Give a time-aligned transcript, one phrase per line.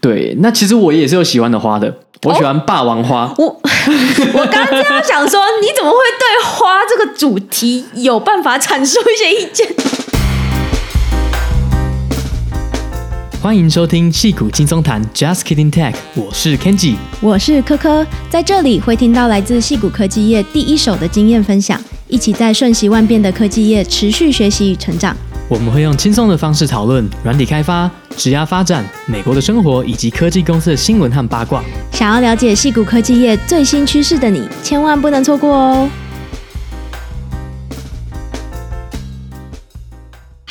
[0.00, 3.24] 对，那其实我也是有喜欢的花的，我喜欢霸王花。
[3.24, 3.60] 哦、我
[4.34, 9.66] 我刚刚这样想说，你怎么会对花这个主题有办法阐述一些意见？
[13.42, 25.16] 欢迎收听戏骨轻松谈，Just Kidding Tech，我是 Kenji，我是科科，在这里会听到来自戏骨科技业第一手的经验分享，一起在瞬息万变的科技业持续学习与成长。
[25.50, 31.64] 我们会用轻松的方式讨论软体开发、职涯发展、美国的生活以及科技公司的新闻和八卦。
[31.90, 35.88] 想要了解矽谷科技业最新趋势的你，千万不能错过哦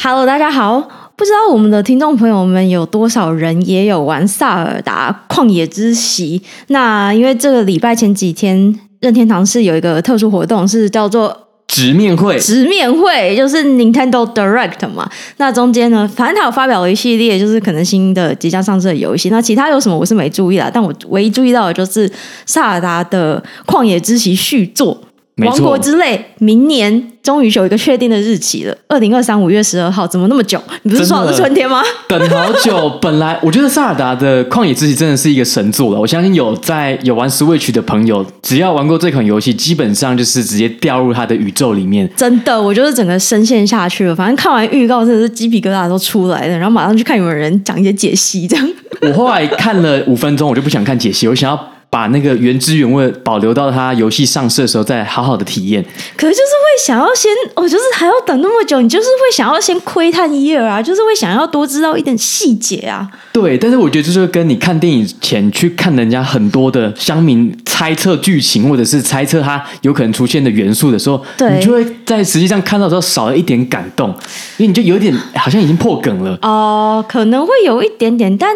[0.01, 0.89] ！Hello，大家好。
[1.15, 6.41] 不知道我们的听众朋友们有多少人也有玩萨尔达旷野之息？
[6.69, 12.39] 那因为这个礼拜前几天，任天堂是有一个特殊活动，是叫做直面会。
[12.39, 15.09] 直面会就是 Nintendo Direct 嘛。
[15.37, 19.29] 那中间呢，反正他有发表了一系列，就是可能新的即将上市的游戏。
[19.29, 22.11] 那其他有什么我是没注意啦，但我唯一注意到的就是
[22.45, 24.99] 萨尔达的旷野之息续作。
[25.45, 30.59] 王国之泪，明年终于有一个确定的日期了，二零二三五月十二号，怎么那么久？
[30.81, 31.83] 你不是说好是春天吗？
[32.07, 32.89] 等好久。
[32.99, 35.99] 本来我觉得萨尔达的旷野之息真的是一个神作了。
[35.99, 42.09] 我相信有在有玩 Switch 的朋友，只要玩过这款游戏，基本上就是直接掉入它的宇宙里面。
[42.15, 44.15] 真的，我就是整个深陷下去了。
[44.15, 48.47] 反正看完预告，真的是鸡皮疙瘩都出来了，然后马上去看有没有人讲一些解析。
[48.47, 48.67] 这样，
[49.01, 51.76] 我后来看了五分钟，我就不想看解析，我想要。
[51.89, 55.83] 把那个原汁原味保留到它游戏上市的时候，再好好的体验。
[56.15, 63.09] 可是就是会想要先，哦，就是还要等那么久，你就是会想要先窥探一二啊，就是会想要多知道一点细节啊。
[63.31, 74.09] 对，但是我觉得就是跟你看电影前去看人家很多的乡民猜测剧情，或者是猜测它有可能出现的元素的时候，对你就会在实际上看到的时候少了一点感动，
[74.57, 76.37] 因为你就有点好像已经破梗了。
[76.41, 78.49] 哦，可能会有一点点，但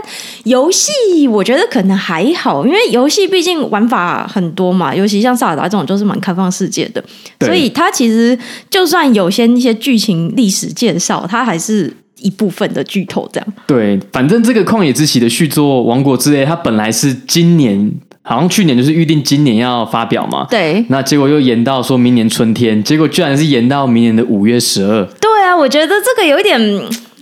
[0.45, 0.91] 游戏
[1.29, 3.21] 我觉得可能还好，因为游戏。
[3.31, 7.01] 毕竟玩法很多嘛，尤其像萨尔达这种就是蛮开放世界的，
[7.39, 8.37] 所以它其实
[8.69, 13.53] 就算有些一些剧情历史介绍，它还是一部分的剧透这样。
[13.67, 17.89] 对，反正这个旷野之息的续作《王国之泪》，它本来是今年，
[18.23, 20.45] 好像去年就是预定今年要发表嘛。
[20.49, 25.03] 对，那结果又延到说明年春天，结果居然是延到明年的五月十二。
[25.19, 26.59] 对啊，我觉得这个有一点。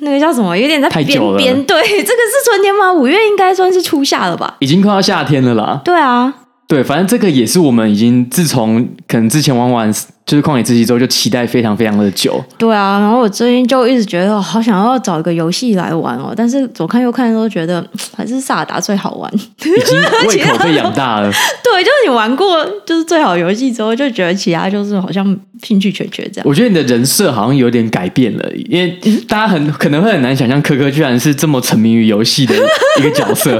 [0.02, 0.58] 那个叫什么？
[0.58, 1.38] 有点在边边，太久了。
[1.38, 2.94] 对， 这个是春天吗？
[2.94, 4.56] 五月应该算是初夏了吧？
[4.60, 5.82] 已经快要夏天了啦。
[5.84, 6.34] 对啊，
[6.70, 9.94] 对，反正这个也是我们已经自从可能之前玩完。
[10.30, 12.40] 就是旷野之息之后就期待非常非常的久。
[12.56, 17.84] 对啊，然后我最近就一直觉得好想要找一个游戏来玩哦，但是左看右看都觉得
[18.16, 19.34] 还是萨尔达最好玩。
[19.34, 21.32] 已经胃口 被养大了。
[21.64, 25.26] 对，就是你玩过就是最好游戏之后，就觉得其他就是好像
[25.64, 26.44] 兴趣缺缺这样。
[26.48, 28.96] 我觉得你的人设好像有点改变了，因为
[29.28, 32.54] 大家很可能会很难想象科科居然是这么沉迷于游戏的
[33.00, 33.56] 一个 角色。
[33.56, 33.60] 我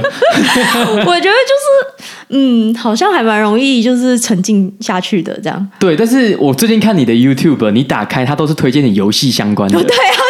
[1.20, 5.68] 觉得就是嗯，好像还蛮容易就是沉浸下去的这样。
[5.80, 6.54] 对，但是我。
[6.60, 9.82] 最近看你的 YouTube，你打开它都是推荐你游戏相关的。
[9.82, 10.20] 对啊，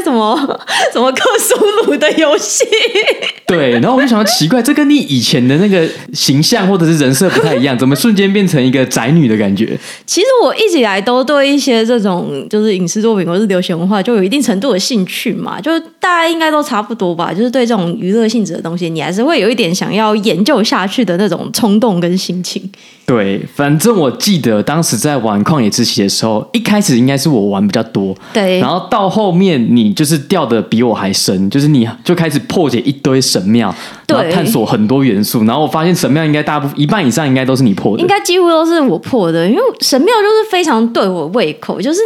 [0.00, 0.36] 些什么
[0.92, 2.64] 什么克苏鲁的游戏。
[3.46, 9.76] 对，然后我就想到奇怪，这跟你以前的那个形象或者是人设不太一样，怎么瞬间变成一个宅女的感觉？
[10.06, 22.62] 其实我一直以来都对一些这种就是影视作品或是流行文化就有一定程度的兴趣嘛，就是大家应该都差不多吧，就是对这种娱乐性质的东西，你还是会有一点想要研究下去的那种冲动跟心情。
[23.04, 33.74] 对，反正我记得当时在玩旷野之息的时候，一开始应该是我玩比较多，对，然后到后面你就是掉的比我还深，就是你就开始破解一堆神庙，
[34.06, 42.00] 然后探索很多元素，然后我发现神庙应该大部分一半以上应该都是你破的，应该几乎都是我破的，因为神庙就是非常对我胃口，就是。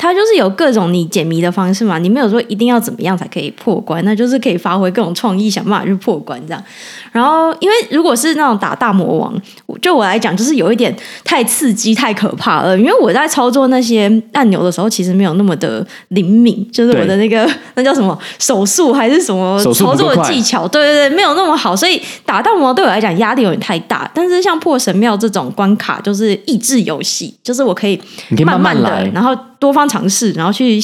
[0.00, 6.64] 它就是有各种你解谜的方式嘛，你没有说一定要怎么样才可以破关，那就是可以发挥各种创意，想办法去破关这样。
[7.12, 9.42] 然后，因为如果是那种打大魔王，
[9.82, 12.78] 就我来讲，就是有一点太刺激、太可怕了。
[12.78, 17.46] 因为我在操作那些按钮的时候，其实没有那么的灵敏，就是我的那个
[17.76, 24.10] 那叫什么手速还是什么操作的技巧，对对对，没有那么好，所以打大魔王对我来讲压力有点太大。
[24.14, 28.00] 但是像破神庙这种关卡，就是益智游戏，就是我可以
[28.46, 29.36] 慢慢的，慢慢，然后。
[29.60, 30.82] 多方尝试，然后去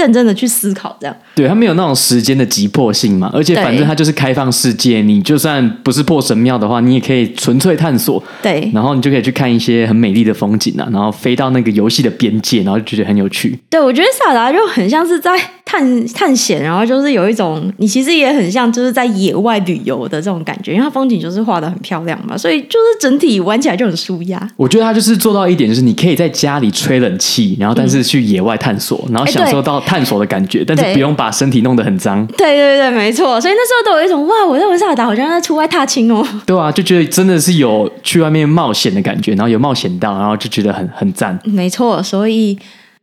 [0.00, 1.14] 认真的去思考，这样。
[1.34, 8.22] 对，他没有那种时间的急迫性嘛，而且反正它就是开放世界，你就算不是破神庙的话，你也可以纯粹探索。
[8.42, 13.58] 对，然后你就可以去看一些很美丽的风景啊，然后飞到那个游戏的边界，然后就觉得很有趣。
[13.68, 15.32] 对，我觉得萨达就很像是在
[15.64, 24.48] 探 探险，然后就是有一种你其实也很像就是在野外旅游的这种感觉，因为它风景就是画的很漂亮嘛，所以就是整体玩起来就很舒压。
[24.56, 32.24] 我觉得它就是做到一点，就是你可以在家里吹冷气，然后但是去野外探索，嗯、然后享受到探索的感觉，但是不用把身体弄得很脏。
[32.28, 33.40] 对对对，没错。
[33.40, 36.24] 所以那时候都有一种哇，我在玩萨尔达好像在出外踏青哦。
[36.46, 41.36] 对啊，就觉得真的是有去外面冒险的感觉，然后有冒险到，然后就觉得很很赞。
[41.42, 42.56] 没错，所以。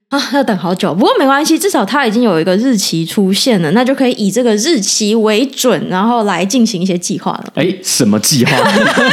[0.09, 7.51] 啊，要等好久，不过没关系，至少它已经有一个日期出现了，那就可以以这个日期为准，然后来进行一些计划了。
[7.55, 8.51] 哎，什么计划？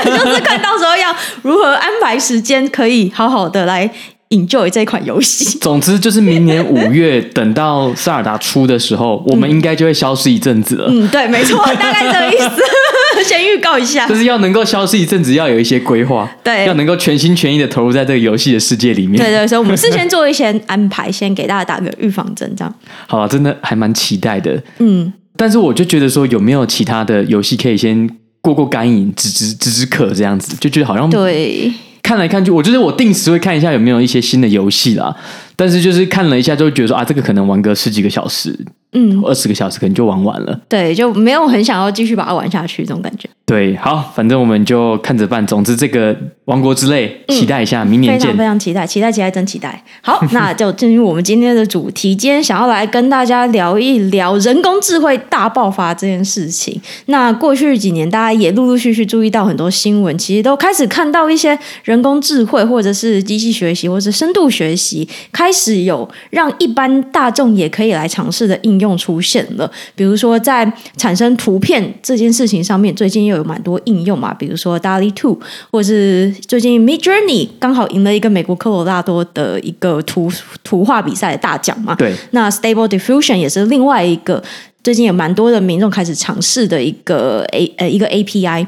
[0.05, 1.13] 就是看到时候要
[1.43, 3.91] 如何安排时间，可以好好的来
[4.31, 5.59] enjoy 这款游戏。
[5.63, 10.87] 总之就是明年五月，等到塞尔达出的时候，我们应该就会消失一阵子了。
[10.89, 12.63] 嗯，对，没错，大概这个意思。
[13.25, 19.17] 先预告一下，就是要能够消失一阵子，要有一些规划，对，要能够全心全意的投入在这个游戏的世界里面。
[19.17, 22.75] 对对，所以我们事先 做一些安排，先给大家打个预防针，这样。
[23.07, 24.61] 好啊，真的还蛮期待的。
[24.79, 28.11] 嗯，但是我就觉得说，有没有其他的游戏可以先
[28.43, 31.73] 过过干瘾，止止止止渴这样子，就觉得好像对。
[32.05, 35.17] 看来看去，我觉得我定时会看一下有没有一些新的游戏啦。
[35.57, 38.59] 但是就是看了一下，就会觉得说啊，这个可能玩个十几个小时。
[38.97, 43.29] 嗯，二十个小时可能就玩完了，对，就没有很想要继续把它玩下去这种感觉。
[43.45, 45.45] 对，好，反正我们就看着办。
[45.45, 46.15] 总之，这个
[46.45, 48.21] 《王国之泪》期待一下，嗯、明年见。
[48.21, 49.83] 非常非常期待，期待期待真期待。
[50.01, 52.15] 好，那就进入我们今天的主题。
[52.15, 56.81] 今天想要来跟大家聊一聊人工智慧大爆发这件事情。
[57.07, 68.95] 那过去几年，大家也陆陆续续注意到很多新闻，其实都开始看到一些人工智慧，或者是机器学习，或者是深度学习，开始有让一般大众也可以来尝试的应用。
[69.05, 75.39] 出现了，比如说在产生图片这件事情上面，最近又有蛮多应用嘛，比如说 DALL-E 2，
[75.71, 80.31] 或者是最近 Midjourney 刚好赢了一个美国科罗拉多的一个图
[80.63, 81.95] 图画比赛的大奖嘛。
[81.97, 84.43] 对，那 Stable Diffusion 也是另外一个
[84.83, 88.67] 最近有蛮多的民众开始尝试的一个 A 呃一个 API，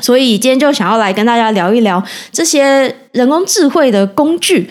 [0.00, 4.70] 所以今天就想要来跟大家聊一聊这些人工智慧的工具。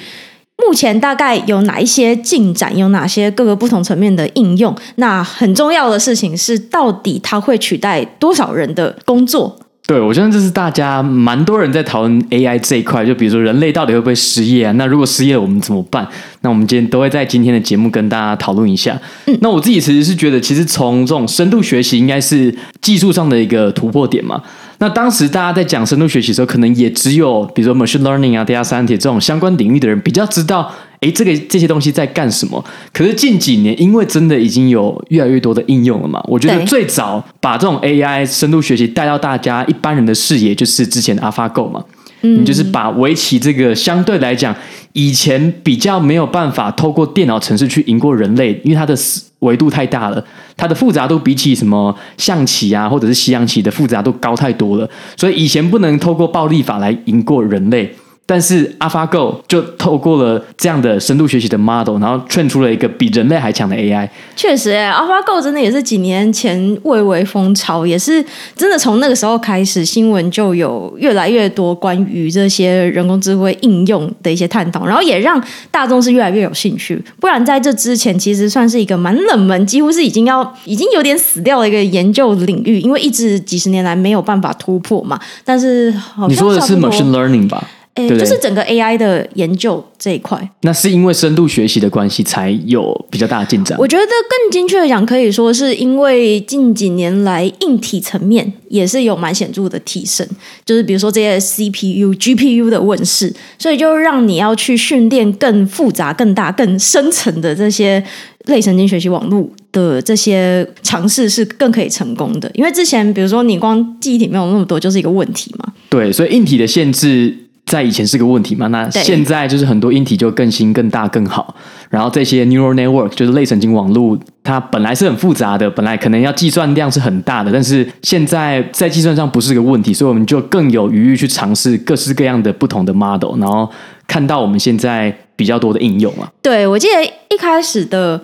[0.66, 2.76] 目前大概有哪一些进展？
[2.76, 4.76] 有哪些各个不同层面的应用？
[4.96, 9.56] 那很重要的事情是，到底它会取代多少人的工作？
[9.88, 13.06] 对，我觉得这是大家蛮多人在讨论 AI 这一块。
[13.06, 14.72] 就比如说，人类到底会不会失业啊？
[14.72, 16.08] 那如果失业了，我们怎么办？
[16.42, 19.00] 那我们今天都会在今天的节目跟大家讨论一下。
[19.28, 24.42] 嗯，那我自己其实是觉得，其实从这种深度学习，应该是技术上的一个突破点嘛。
[24.80, 32.64] 那当时大家在讲深度学习的时候，可能也只有比如说 machine learning 啊、data science 这种相关领域的人比较知道，诶，这个这些东西在干什么。
[32.92, 41.84] 可是近几年，因为真的已经有越来越多的应用了嘛，我觉得最早把这种 AI 深度学习带到大家一般人的视野，就是之前的 AlphaGo 嘛。
[42.22, 44.56] 你就是把围棋这个相对来讲，
[44.94, 48.96] 以前比较没有办法透过电脑程式去赢过人类，因为它的
[49.40, 50.26] 维度太大了，
[50.58, 57.94] 它的复杂度比起什么象棋啊，或者是西洋棋的复杂度高太多了，所以以前不能透过暴力法来赢过人类。
[58.26, 64.10] 但是 AlphaGo 就透过了这样的深度学习的 model，然后 train 出了一个比人类还强的 AI。
[64.36, 68.26] 确实，AlphaGo 真的也是几年前蔚为风潮，也是
[68.56, 75.40] 真的从那个时候开始，新闻就有越来越多关于这些人工智慧应用的一些探讨，然后也让
[75.70, 77.00] 大众是越来越有兴趣。
[77.20, 85.20] 不然在这之前，其实算是一个蛮冷门，几乎是已经要已经有点死掉的一个研究领域，因为一直几十年来没有办法突破嘛。
[85.44, 85.94] 但是
[86.28, 87.64] 你说的是 machine learning 吧？
[87.96, 93.78] 诶，就是整个 AI 的研究这一块，那是因为深度学习的关系才有比较大的进展。
[93.80, 100.28] 我觉得更精确的讲，可以说是因为近几年来硬体层面也是有蛮显著的提升，
[100.66, 108.04] 就是比如说这些 CPU、GPU 的问世，所以就让你要去训练更复杂、更大、更深层的这些
[108.48, 112.52] 类神经学习网络的这些尝试是更可以成功的。
[112.54, 115.72] 因为之前比如说你光记忆体没有那么多，就是一个问题嘛。
[115.90, 117.34] 对，所以硬体的限制。
[117.66, 118.68] 在以前是个问题嘛？
[118.68, 121.56] 那现在就是很多硬体就更新、更大、更好。
[121.90, 133.70] 然后这些 neural network 就是类神经网络，它本来是很复杂的，本来可能要计算量是很大的，但是现在在计算上不是个问题，所以我们就更有余裕去尝试各式各样的不同的 model，然后
[134.08, 136.32] 看到我们现在比较多的应用啊。
[136.42, 138.22] 对，我记得一开始的。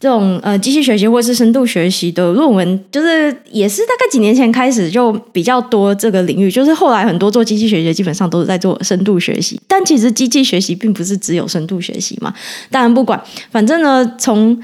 [0.00, 12.32] 这种呃机器学习或是深度学习的论文，就是也是大概几年前开始就比较多这个领域，就是后来很多做机器学习基本上都是在做深度学习，但其实机器学习并不是只有深度学习嘛。
[12.70, 14.56] 当然不管，反正呢，从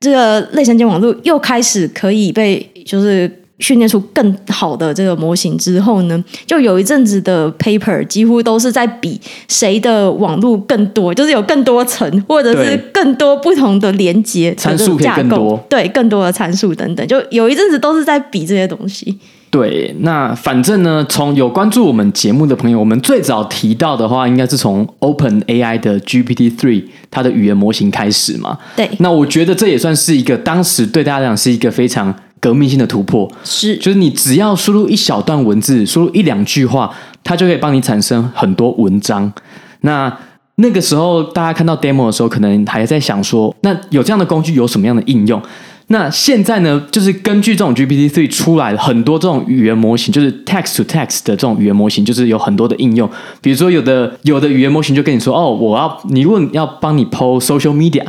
[0.00, 19.18] 这个类神经网络又开始可以被就是训练出更好的这个模型之后呢，就有一阵子的 paper 几乎都是在比谁的网络更多，就是有更多层或者是更多不同的连接参数可以更多，对，更多的参数等等，就有一阵子都是在比这些东西。
[19.50, 28.58] 对，那反正呢，从有关注我们节目的朋友，我们最早提到的话，应该是从 Open AI 的 GPT Three 它的语言模型开始嘛。
[28.74, 32.12] 对，那我觉得这也算是一个当时对大家来讲是一个非常
[32.44, 33.26] 革命性的突破。
[33.42, 39.32] 是，就是你只要输入一小段文字，输入一两句话，它就可以帮你产生很多文章。
[39.80, 40.14] 那
[40.56, 45.40] 那个时候大家看到 demo 的时候，可能还在想说，那有这样的工具有什么样的应用？
[45.86, 53.08] 那现在呢，就是根据这种 GPT-3 出来了很多这种语言模型，就是 text to text 的这种语言模型，就是有很多的应用。
[53.40, 58.04] 比如说，有的有的语言模型就跟你说：“哦，我要你如果要帮你 PO social media。”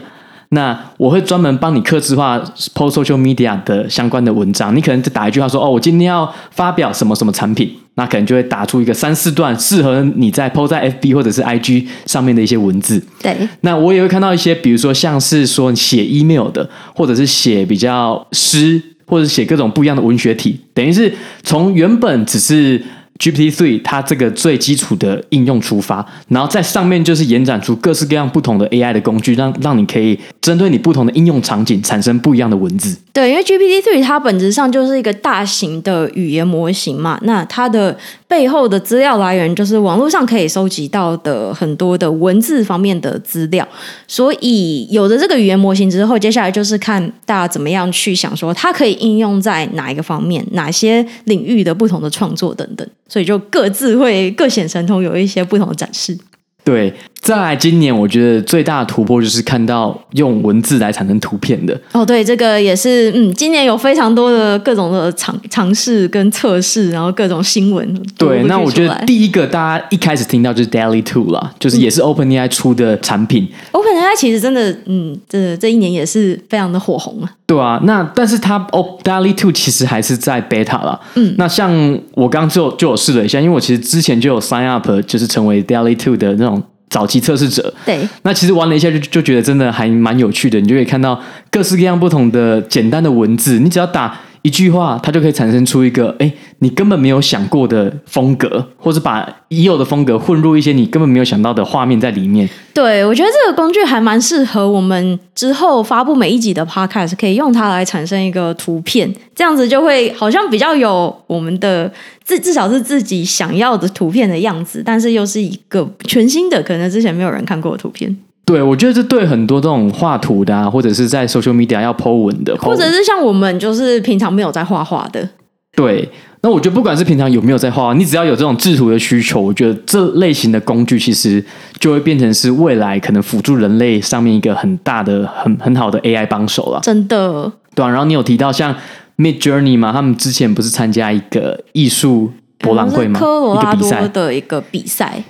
[0.55, 2.39] 那我会专门帮你客制化
[2.73, 4.75] post social media 的相关的文章。
[4.75, 13.01] 你可能就打一句话说：“哦，我今天要发表什么什么产品。”那可能就会打出一个三四段适合你在 PO 在 FB 或者是 IG 上面的一些文字。
[13.21, 13.37] 对。
[13.61, 22.81] 那我也会看到一些，比如说像是说写 email 的，或者是写比较诗，或者写各种不一样的文学体，等于是从原本只是。
[23.17, 32.97] GPT Three 它这个最基础的应用出发，然后在上面就是延展出各式各样不同的 AI 的工具，让让你可以针对你不同的应用场景产生不一样的文字。
[33.13, 43.67] 对，因为 GPT Three 它本质上就是一个大型的语言模型嘛，那它的背后的资料来源就是网络上可以收集到的很多的文字方面的资料，
[44.07, 52.87] 所以有了这个语言模型之后，接下来就是看大家怎么样去想说它可以应用在哪一个方面，哪些领域的不同的创作等等。
[53.07, 56.17] 所以就各自会各显神通，有一些不同的展示。
[56.63, 56.91] 对，
[57.25, 61.75] 再来今年我觉得最大的突破就是看到用文字来产生图片的。
[61.91, 67.99] 哦，对，这个也是，嗯，今年有非常多的各种的尝尝试跟测试，然后各种新闻。
[68.15, 73.49] 对，那我觉得第一个大家一开始听到就是 Daily Two 啦，就是也是 OpenAI 出的产品。
[73.71, 77.31] 嗯、OpenAI 其实真的，嗯，这这一年也是非常的火红啊。
[77.47, 80.99] 对啊，那但是它哦 Daily Two 其实还是在 beta 啦。
[81.15, 81.71] 嗯，那像
[82.13, 86.61] 我刚刚就就有试了一下，因为我其实之前就有 sign up，就是成为 Daily Two 的那种。
[86.95, 91.21] 早期测试者，对，那其实玩了一下就就觉得真的还蛮有趣的，你就可以看到
[91.51, 102.47] 各式各样不同的简单的文字，你只要打一句话，它就可以产生出一个哎，你根本没有想过的风格，或是把已有的风格混入一些你根本没有想到的画面在里面。
[102.71, 111.91] 对，我觉得这个工具还蛮适合我们之后发布每一集的 Podcast，可以用它来产生一个图片，这样子就会好像比较有我们的
[112.23, 118.15] 至至少是自己想要的图片的样子，但是又是一个全新的，可能之前没有人看过的图片。
[118.45, 125.27] 对，我觉得这对很多这种画图的啊，或者是在 social media 要 po 文的，或者是像我们就是平常没有在画画的。
[125.75, 126.07] 对，
[126.41, 131.43] 那我觉得不管是平常有没有在画，你只要有这种制图的需求，我觉得这类型的工具其实
[131.79, 136.79] 就会变成是未来可能辅助人类上面一个很大的、很很好的 AI 帮手了。
[136.83, 137.51] 真的。
[137.73, 138.73] 对啊，然后你有提到像
[139.17, 143.19] Midjourney 嘛，他们之前不是参加一个艺术博览会吗？
[143.19, 145.23] 科罗拉多的一个比赛。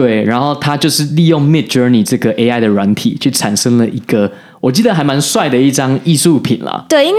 [0.00, 6.86] 对，然后他就是利用 Midjourney 这个 AI 的软体，去产生了一个我记得还蛮帅的一张艺术品啦。
[6.88, 7.18] 对，应该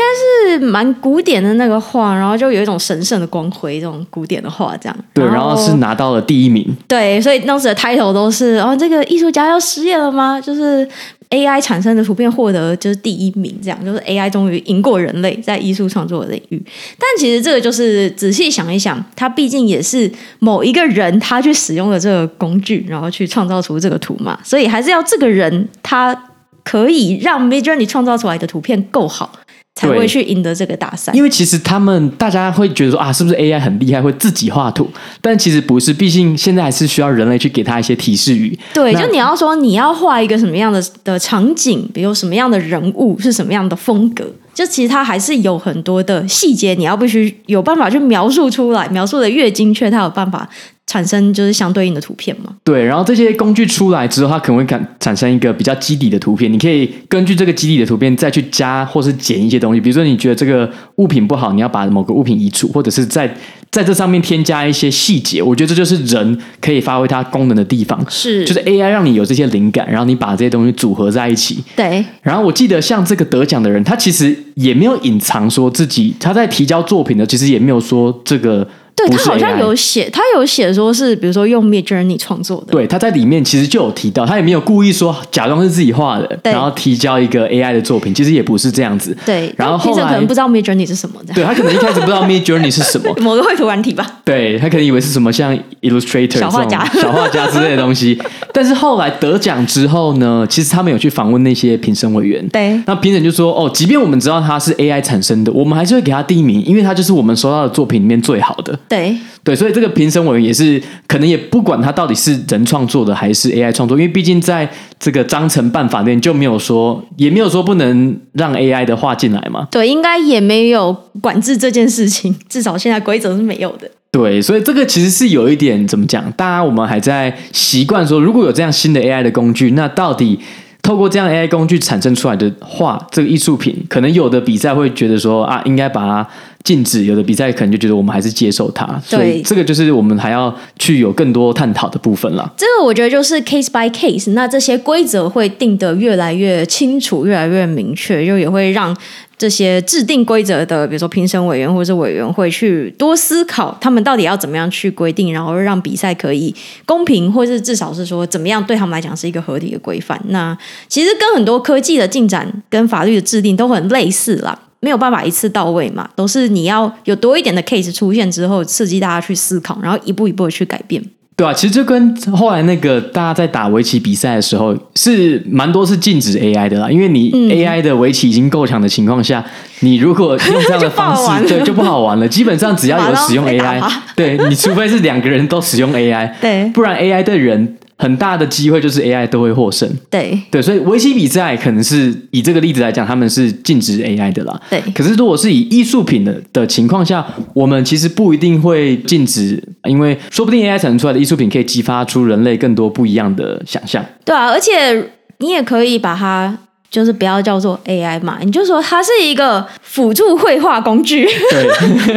[0.58, 4.98] 是蛮古典的那个画，然后就有一种神圣的光辉，这种古典的画这样。
[5.14, 6.76] 对，然后是拿到了第一名。
[6.88, 10.42] 对，所以当时的 title 都是哦，这个艺术家要失业了吗？
[10.42, 10.88] 就是
[11.32, 16.62] AI 产生的图片获得就是第一名，这样就是 AI 终于赢过人类在艺术创作的领域。
[17.00, 26.16] 但其实这个就是仔细想一想，它毕竟也是某一个人他去使用了这个工具，然后去创造出这个图嘛，所以还是要这个人他
[26.64, 29.32] 可以让 Midjourney 创造出来的图片够好。
[29.76, 34.90] 才会去赢得这个大赛，因为其实他们大家会觉得说啊，是不是 AI 很厉害，会自己画图？
[35.22, 38.58] 但其实不是，毕竟现在还是需要人类去给他一些提示语。
[38.74, 50.48] 对，就你要说你要画一个什么样的的场景，比如什么样的人物是什么样的风格，就其实它还是有很多的细节，你要必须有办法去描述出来，描述的越精确，它有办法。
[50.88, 52.54] 产生就是相对应的图片嘛？
[52.66, 56.52] 对，然后这些工具出来之后，它可能会产产生一个比较基底的图片。
[56.52, 59.80] 你可以根据这个基底的图片再去加或是减一些东西。
[59.80, 63.34] 比如说，你觉得这个物品不好，你要把某个物品移除，或者是在
[63.70, 65.42] 在这上面添加一些细节。
[65.42, 68.04] 我觉得这就是人可以发挥它功能的地方。
[68.10, 71.64] 是，就是 AI 让你有这些灵感，然后你把这些东西组合在一起。
[71.78, 72.04] 对。
[72.22, 78.68] 然后我记得像这个得奖的人，他其实也没有隐藏说自己他在提交作品的，其实也没有说这个。
[78.96, 82.72] 对他好像有写，他有写说是比如说用 Midjourney 创作的。
[82.72, 89.16] 对，他在里面其实就有提到，他也没有故意说假装是自己画的，然后提交一个 AI 的作品，其实也不是这样子。
[89.26, 91.34] 对，然后后来可能不知道 Midjourney 是什么的。
[91.34, 94.06] 对，他可能一开始不知道 Midjourney 是什么， 某个绘图软体吧。
[94.24, 98.22] 对，他可能以为是什么像 Illustrator 小画家、小画家之类的东西。
[98.54, 102.48] 但是后来得奖之后呢，其实他们有去访问那些评审委员。
[102.50, 109.16] 对，那评审就说：“哦，即便我们知道他是 AI 产生的，我们还是会给他第一名，因为他就是我们收到的作品里面最好的。”对。
[109.44, 114.70] 对，所以这个评审委员也是可能也不管他到底是人创作的还是 AI 创作，因为毕竟在
[115.00, 119.68] 这个章程办法里面就没有说，也没有说不能让 AI 的画进来嘛。
[119.72, 123.90] 对，应该也没有管制这件事情， 至少现在规则是没有的。
[124.12, 130.40] 对，所以这个其实是有一点怎么讲，大家我们还在习惯说，如果有这样新的 AI 的工具，那到底
[130.84, 136.28] 透过这样 AI 工具产生出来的画，这个艺术品，可能有的比赛会觉得说啊，应该把它。
[136.64, 142.54] 禁止，有的比赛可能就觉得我们还是接受它，所以这个就是我们还要去有更多探讨的部分了。
[142.58, 148.96] 这个我觉得就是 case by case，那这些规则会定得越来越清楚，越来越明确，就也会让
[149.38, 156.54] 这些制定规则的，比如说评审委员或者是委员会去多思考，他们到底要怎么样去规定，然后让比赛可以
[156.86, 160.22] 公平，或是至少是说怎么样对他们来讲是一个合理的规范。
[160.28, 160.56] 那
[160.88, 164.58] 其实跟很多科技的进展跟法律的制定都很类似啦。
[164.82, 171.02] 没有办法一次到位嘛，都是你要有多一点的 case 出现之后，刺激大家去思考，然后一步一步的去改变。
[171.38, 179.40] 对啊，其实就跟后来那个大家在打围棋比赛的时候，是蛮多是禁止 AI 的啦，因为你 AI 的围棋已经够强的情况下，
[179.82, 182.28] 嗯、你如果 用这样的方式，就对，就不好玩了。
[182.28, 183.82] 基本上只要有使用 AI，
[184.16, 187.78] 对，你除非是两个人都使用 AI，对，不然 AI 的人。
[188.02, 194.60] 很大的机会就是 AI 都会获胜，对对，所以围棋比赛可能是以这个例子来讲，他们是禁止 AI 的啦。
[194.72, 204.04] 对，可是如果是以艺术品的的情况下，我们其实不一定会禁止，因为说不定 AI 产生出来的艺术品可以激发出人类更多不一样的想象。
[204.26, 206.58] 对啊，而且你也可以把它
[206.90, 211.68] 就是不要叫做 AI 嘛，你就说它是一个辅助绘画工具，对，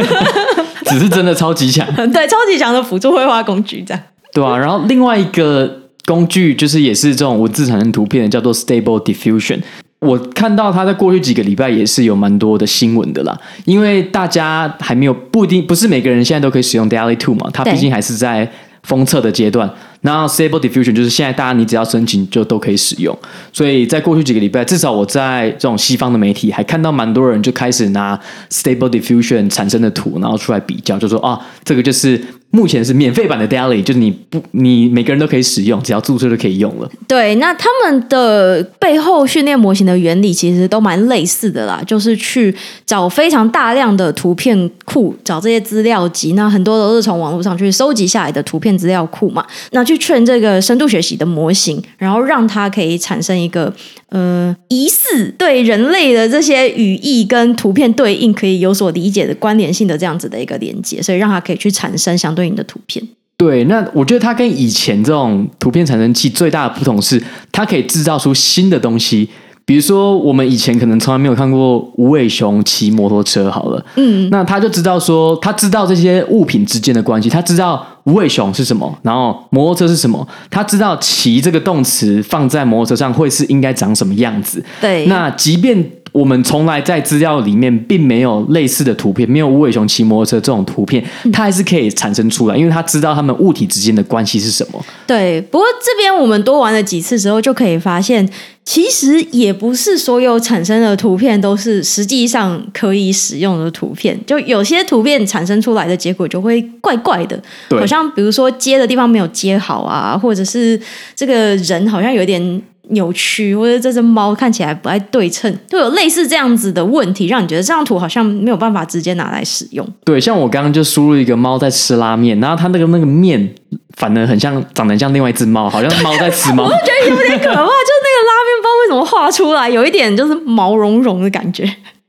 [0.89, 4.03] 只是真的超级强，对，超级强的辅助绘画工具这样。
[4.35, 9.61] 对啊，然后另外一个工具就是也是这种文字产生图片的，叫做 Stable Diffusion。
[9.99, 18.51] 我看到它在过去几个礼拜也是有蛮多的新闻的啦，因为大家还没有不一定不是每个人现在都可以使用 Daily Two 嘛，它毕竟还是在
[18.83, 19.71] 封测的阶段。
[20.01, 23.17] 然后 Stable Diffusion 就是现在大家你只要申请就都可以使用，
[23.53, 28.19] 所以在过去几个礼拜，至少我在这种西方的媒体还看到蛮多人就开始拿
[28.51, 32.21] Stable Diffusion 产生的图，然后出来比较，就说啊，这个就是。
[32.55, 36.89] 目前是免费版的 Daily，就是你不，你每个人都可以使用，只要注册就可以用了。
[37.05, 53.73] 对，那他们的背后训练模型的原理其实都蛮类似的啦，就是去找非常大量的图片库，找这些资料集，那很多都是从网络上去收集下来的图片资料库嘛，那去劝这个深度学习的模型，然后让它可以产生一个。
[54.09, 63.05] 呃，疑似对人类的这些语义跟图片对应可以有所理解的关联性的这样子的一个连接，所以让它可以去产生相对应的图片。
[63.35, 67.21] 对，那我觉得它跟以前这种图片产生器最大的不同是，
[67.51, 69.27] 它可以制造出新的东西。
[69.65, 84.63] 比如说，我们以前可能从来没有看过无尾熊骑摩托车，好了，嗯，那他就知道说，他知道这些物品之间的关系，他知道无尾熊是什么，然后摩托车是什么，他知道骑这个动词放在摩托车上会是应该长什么样子。
[84.79, 85.83] 对，那即便。
[86.11, 94.81] 我们从来在资料里面并没有类似的图片，没有无尾熊骑摩托车这种图片，它还是可以产生出来，因为它知道它们物体之间的关系是什么。
[95.05, 98.25] 对，不过这边我们多玩了几次之后，就可以发现，
[98.65, 110.79] 其实也不是所有产生的图片都是实际上可以使用的图片，就有些图片产生出来的结果就会怪怪的，对好像比如说接的地方没有接好啊，或者是
[111.15, 112.61] 这个人好像有点。
[112.89, 119.83] 扭曲，或者这只猫看起来不太对称，就有类似这样子的问题，让你觉得这张图好像没有办法直接拿来使用。
[120.03, 123.55] 对，像我刚刚就输入一个猫在吃拉面，然后它那个那个面
[123.97, 126.61] 反而很像，长得像另外一只猫，好像猫在吃猫。
[126.69, 131.67] 我觉得有点可怕，就是那个拉面包为什么画出来有一点就是毛茸茸的感觉。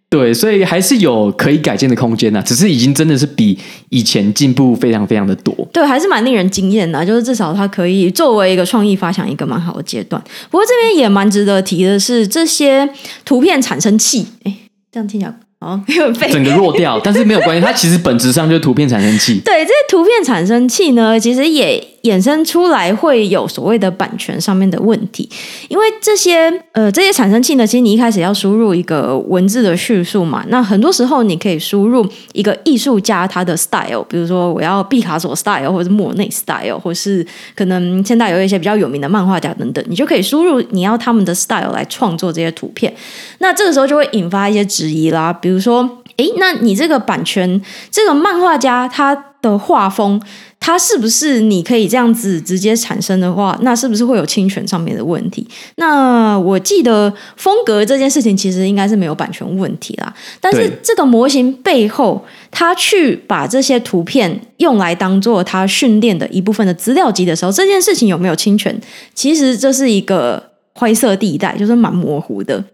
[0.09, 5.53] 对，所以还是有可以改进的空间呐，只是已经真的是比以前进步非常非常的多。
[5.73, 10.23] 对，还是蛮令人惊艳的，就是至少它可以作为一个创意发想一个蛮好的阶段。
[10.51, 12.89] 不过这边也蛮值得提的是，这些
[13.25, 14.55] 图片产生器，哎，
[14.93, 15.83] 这样听起来哦，
[16.31, 19.41] 整个弱掉，但是没有关系，它其实本质上就是图片产生器。
[19.45, 21.83] 对，这些图片产生器呢，其实也。
[22.11, 25.29] 衍生出来会有所谓的版权上面的问题，
[25.69, 42.95] 因为这些呃这些产生器呢，其实你一开始要输入一个文字的叙述嘛，那很多时候你可以输入一个艺术家他的 style，比如说我要毕卡索 style，或者莫内 style，或是可能现在有一些比较有名的漫画家等等，你就可以输入你要他们的 style 来创作这些图片，
[43.39, 45.89] 那这个时候就会引发一些质疑啦，比如说。
[46.17, 50.19] 诶，那你这个版权，这个漫画家他的画风，
[50.59, 55.47] 他是不是你可以这样子直接产生的话，那是不是会有侵权上面的问题？
[55.77, 60.13] 那我记得风格这件事情其实应该是没有版权问题啦。
[60.41, 68.77] 但是这个模型背后，他去把这些图片用来当做他训练的一部分的资料集的时候，这件事情有没有侵权？
[69.15, 70.43] 其实这是一个
[70.73, 72.65] 灰色地带，就是蛮模糊的。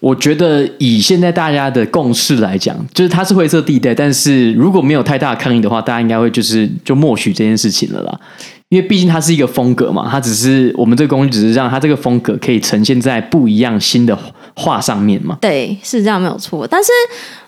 [0.00, 8.20] 我觉得以现在大家的共识来讲，就是它是灰色地带，但是如果没有太大的抗议的话，大家应该会就是就默许这件事情了啦。
[8.68, 14.18] 因为毕竟它是一个风格嘛，它只是我们这个工具只是让它这个风格可以呈现在不一样新的
[14.56, 15.38] 画上面嘛。
[15.40, 16.66] 对，是这样没有错。
[16.66, 16.90] 但是，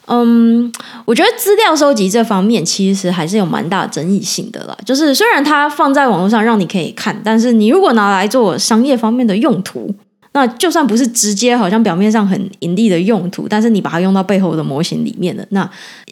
[0.07, 0.73] 嗯，
[1.05, 4.79] 我觉得资料收集这方面其实还是有蛮大争议性的啦。
[4.85, 9.93] 就是虽然它放在网络上让你可以看，但是你如果拿来做商业方面的用途。
[10.33, 15.69] 那就算不是直接，好像表面上很盈利的用途，但是你把它用到背后的模型里面的，那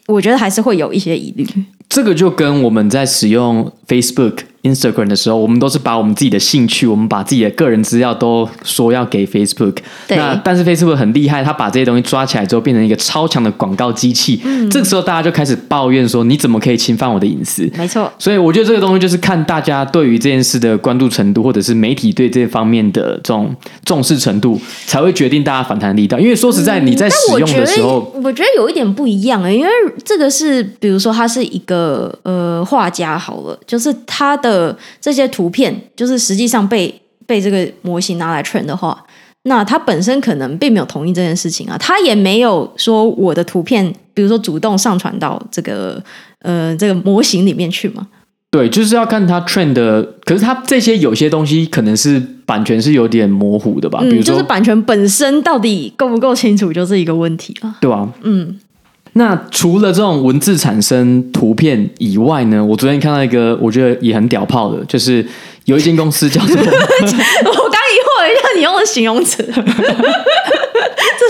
[0.06, 1.46] 我觉得还是会有一些疑虑。
[1.88, 4.38] 这个就跟我们在使用 Facebook。
[4.62, 9.76] Instagram 的时候，我们都是把我们自己的兴趣，我们把自己的个人资料都说要给 Facebook。
[10.08, 10.16] 对。
[10.16, 14.40] 那但是 Facebook 很厉害，他把这些东西抓起来之后，变成一个超强的广告机器。
[14.44, 14.68] 嗯。
[14.68, 18.12] 这个时候大家就开始抱怨说：“你怎么可以侵犯我的隐私？”没错。
[18.18, 26.18] 所以我觉得这个东西就是看大家对于这件事的关注程度，或者是媒体对这方面的这种重视程度，才会决定大家反弹力道。
[26.18, 29.70] 因为说实在，你在使用的时候，嗯、我，觉我觉得有一点不一样啊，因为
[30.04, 34.45] 这个是比如说他是一个呃画家好了，就是他的。
[34.46, 39.04] 呃，这些图片就是实际上被被这个模型拿来 train 的话，
[39.42, 46.00] 那他本身可能并没有同意这件事情啊，他也没有说我的图片，比如说主动上传到这个
[46.42, 48.06] 呃这个模型里面去嘛。
[48.52, 54.00] 对，就是要看他 train 的，可是他这些有些东西可能是版权是有点模糊的吧？
[54.00, 57.76] 比如说，就是版权本身到底够不够清楚，就是一个问题了。
[57.80, 58.58] 对啊，嗯。
[59.18, 62.62] 那除了这种文字产生图片以外呢？
[62.62, 65.26] 我昨天看到一个，我觉得也很屌炮的，就是
[65.64, 69.42] 有一间公司叫做 我刚疑惑一下，你用的形容词。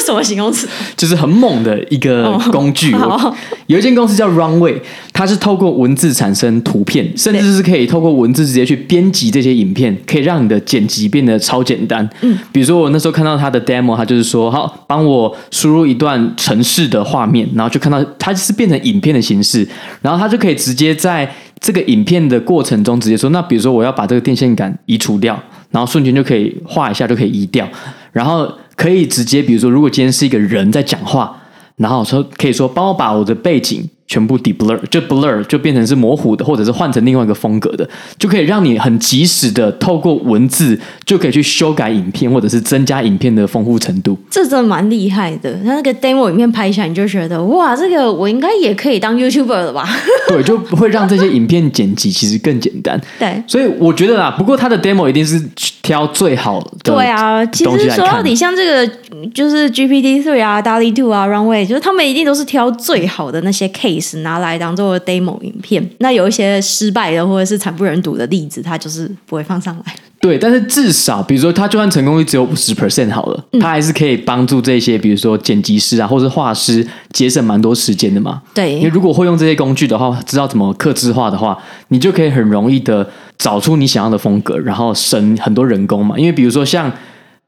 [0.06, 0.68] 什么形容词？
[0.96, 2.94] 就是很猛的一个工具。
[2.94, 3.34] 哦、
[3.66, 4.80] 有一间公司叫 Runway，
[5.12, 12.08] 它是透过文字产生图片，甚至是可以透过文字直接去编辑这些影片，可以让你的剪辑变得超简单。
[12.20, 19.66] 嗯，比如说我那时候看到它的 demo，它就是说，好，帮我输入一段城市的画面，然后就看到它是变成影片的形式，
[20.00, 25.36] 然后它就可以直接在这个影片的过程中直接说，那比如说我要把这个电线杆移除掉，
[25.70, 27.68] 然后瞬间就可以画一下就可以移掉，
[28.12, 28.48] 然后。
[28.76, 31.42] 可以直接，比如说，如果今天是一个人在讲话，
[31.76, 33.88] 然后说可以说，帮我把我的背景。
[34.08, 37.88] 全部 deblur 就 blur 就变成是模糊的，或者是换成另外一个风格的，
[38.18, 44.16] 就可以让你很及时的透过文字就可以去修改影片，或者是增加影片的丰富程度。
[44.30, 45.52] 这真的蛮厉害的。
[45.64, 49.88] 那那个 demo 影片拍起来，你就觉得哇，这个我应该也可以当 YouTuber 了吧？
[50.28, 53.00] 对，就会让这些影片剪辑其实更简单。
[53.18, 55.42] 对，所以我觉得啦，不过他的 demo 一定是
[55.82, 56.70] 挑最好的。
[56.84, 58.94] 对啊，其实说到底，像这个
[59.34, 63.95] 就是 GPT Three 啊、DALL-E Two 啊、Runway，就是他们一定都是挑最好的那些 case。
[64.22, 69.94] 拿来当做 demo 影片，那有一些失败的或者是惨不忍睹的例子，它就是不会放上来。
[70.18, 78.42] 对，但是至少，比如说，它就算成功率只有五十 percent 好了，它还是可以帮助这些，比如说剪辑师啊，或者画师节省蛮多时间的嘛。
[78.54, 81.56] 对，因为如果会用这些工具的话，知道怎么克制化的话，
[81.88, 86.18] 你就可以很容易的找出你想要的风格，然后省很多人工嘛。
[86.18, 86.90] 因为比如说像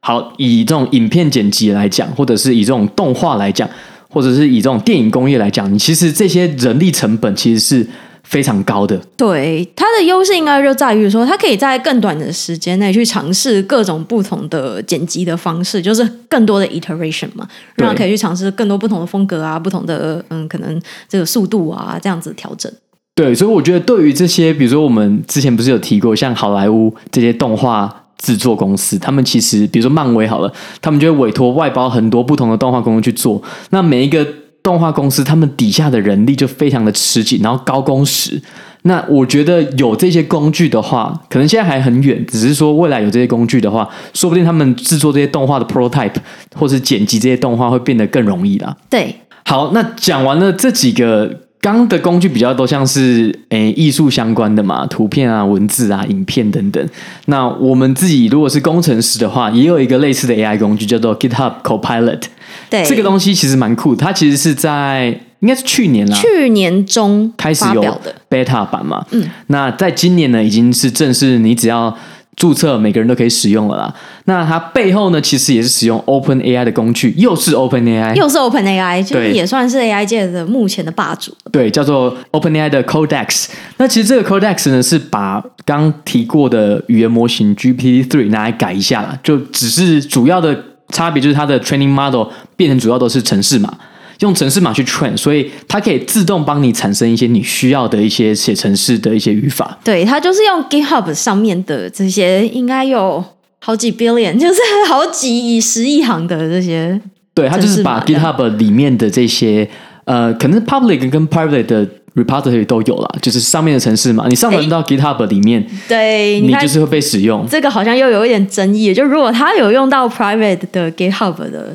[0.01, 3.67] 好以这种影片剪辑来讲，或者是以这种动画来讲。
[4.09, 7.87] 或者是以这种电影工业来讲，你其实这些人力成本其实是
[8.23, 8.99] 非常高的。
[9.15, 22.71] 对，它的优势应该就在于说，它可以在更短的时间内去尝试各种不同的剪辑的方式，就是更多的 iteration 嘛，让它可以去尝试更多不同的风格啊，不同的嗯，可能这个速度啊，这样子调整。
[23.15, 28.05] 对，所以我觉得对于这些，比如说我们之前不是有提过，像好莱坞这些动画。
[28.19, 33.41] 制作公司，他们其实，比如说漫威好了，他们就会委托外包很多不同的动画公司去做。
[33.71, 34.27] 那每一个
[34.61, 38.41] 动画公司，他们底下的人力就非常的吃紧，然后高工时。
[38.83, 46.15] 那我觉得有这些工具的话，可能现在还很远，只是说未来有这些工具的话，说不定他们制作这些动画的 prototype
[46.55, 48.75] 或是剪辑这些动画会变得更容易啦。
[48.89, 56.89] 对，好，那讲完了这几个刚的工具比较多，像是诶艺术相关的嘛，图片啊、文字啊、影片等等。
[57.25, 62.21] 那我们自己如果是工程师的话，也有一个类似的 AI 工具，叫做 GitHub Copilot。
[62.69, 65.07] 对，这个东西其实蛮酷，它其实是在
[65.39, 69.05] 应该是去年啦，去年中开始有 beta 版嘛。
[69.11, 71.95] 嗯，那在今年呢，已经是正式，你只要。
[72.39, 73.93] 注册每个人都可以使用了啦。
[74.23, 81.35] 那它背后呢，其实也是使用 Open AI 的工具，又是 Open AI，又是 Open AI，就是也算是 AI 界的目前的霸主。
[81.51, 83.47] 对，叫做 Open AI 的 Codex。
[83.75, 93.77] 那其实这个 Codex 呢，是把刚提过的语言模型 GP Three 拿来改一下啦，就只是主要的差别就是它的 Training Model 变成主要都是程式码。
[94.19, 99.77] 用程式码去 train，所以它可以自动帮你产生一些你需要的一些写程式的一些语法。
[99.83, 103.23] 对，它就是用 GitHub 上面的这些，应该有
[103.59, 106.99] 好几 billion， 就是好几十亿行的这些。
[107.33, 109.69] 对，它就是把 GitHub 里面的这些，
[110.03, 117.47] 呃，可能 public 跟 private 的 repository 都有了，就是上面的程式嘛，你上传到 GitHub 里面，对，你就是会被使用。
[117.47, 121.73] 这个好像又有一点争议，就如果它有用到 private 的 GitHub 的。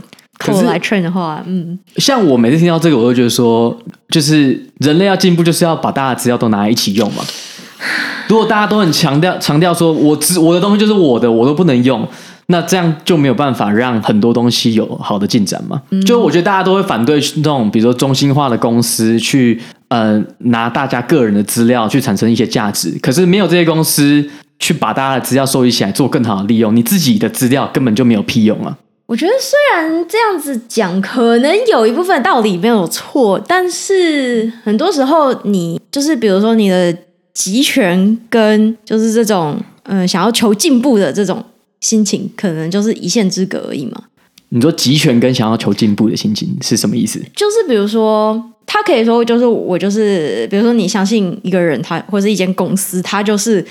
[0.53, 3.77] 可是来 train 的话，嗯，像我每次听到这个，我都觉得说，
[4.09, 7.23] 就是人类要进步，就是要把大家的资料都拿来一起用嘛。
[8.29, 12.07] 如果大家都很强调强调说，我只我的东西就是我的，我都不能用，
[12.47, 15.81] 那这样就没有办法让很多东西有好的进展嘛。
[15.91, 24.25] 嗯、就我觉得大家都会反对那种，比如说中心化的公司去呃拿大家个人的资料去产生一些价值，可是没有这些公司
[24.59, 28.75] 去把大家的资料收集起来做更好的利用，你自己的资料根本就没有屁用啊。
[29.07, 36.97] 我觉得虽然这样子讲，可能有一部分道理没有错，但是很多时候你就是比如说你的
[37.35, 41.45] 集权跟就是这种嗯、呃、想要求进步的这种
[41.81, 44.05] 心情，可能就是一线之隔而已嘛。
[44.49, 47.21] 你说集权跟想要求进步的心情是什么意思？
[47.37, 53.63] 就是比如说，他可以说就是我就是比如说你相信一个人，他或是一间公司，他就是。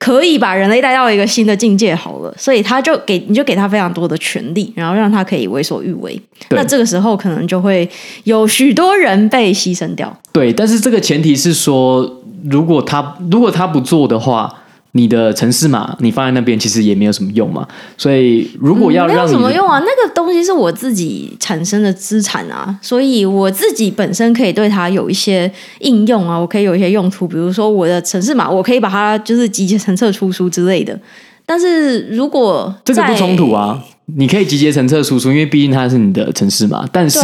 [0.00, 6.20] 可以把人类带到一个新的境界，好了，所以他就给你就给他非常多的权利，然后让他可以为所欲为。
[6.48, 7.88] 那这个时候可能就会
[8.24, 10.12] 有许多人被牺牲掉。
[10.32, 14.52] 对，但是这个前提是说，如果他如果他不做的话。
[14.92, 30.98] 你的城市码你放在那边其实也没有什么用嘛，所以如果要让你、嗯、没有什么用啊，那个东西是我自己产生的资产啊，所以我自己本身可以对它有一些应用啊，我可以有一些用途，比如说我的城市码，我可以把它就是集结成册出书之类的。
[31.46, 33.80] 但是如果这个不冲突啊。
[34.16, 36.84] 你可以集结成册输出，因为毕竟它是你的城市嘛。
[36.92, 37.18] 但是，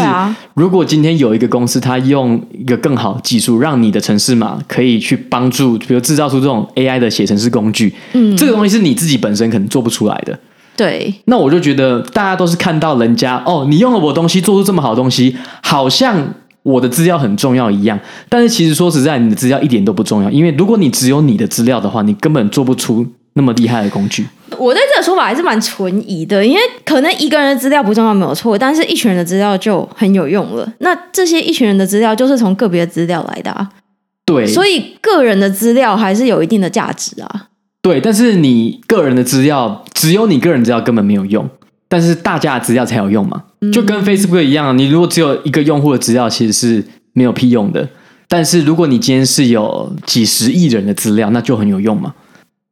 [0.55, 10.39] 如果今天有一个公司，它用一个更好的技术，让你的城市码可以去帮助，比如制造出这种 AI 的写程式工具，嗯，这个东西是你自己本身可能做不出来的。
[10.77, 17.99] 对，那我就觉得大家都是看到人家哦，你用了我东西做出这么好的东西，好像我的资料很重要一样。
[18.29, 24.27] 但是其实说实在，你的资料一点都不重要，因为如果你只有你的资料的话，你根本做不出那么厉害的工具。
[24.59, 30.73] 我对这个说法还是蛮存疑的，因为可能一个人的资料不重要没有错，但是一群人的资料就很有用了。
[30.79, 33.69] 那这些一群人的资料就是从个别的资料来的啊，
[34.25, 37.49] 对，所以个人的资料还是有一定的价值啊。
[37.83, 41.49] 对，但是你个人的资料只有你个人资料根本没有用，
[41.89, 43.43] 但是大家的资料才有用嘛。
[43.73, 47.87] 就跟 Facebook 一样，你如果只有一个用户的资料，其实是没有屁用的。
[48.29, 52.15] 但是如果你今天是有几十亿人的资料，那就很有用嘛。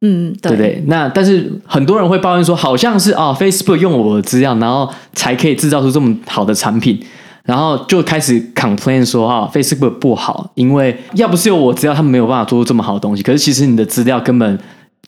[0.00, 7.02] 嗯，对，对对，那但是很多人会抱怨说，好像是哦，Facebook 用我的资料，然后才可以制造出这么好的产品，
[7.44, 13.22] 然后就开始 complain 说啊，Facebook 不好，因为要不是有我资料，他们没有办法做出这么好的东西。
[13.22, 14.58] 可是其实你的资料根本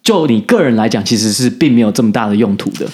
[0.03, 2.87] 就你个人来讲，其实是并没有这么大的用途的。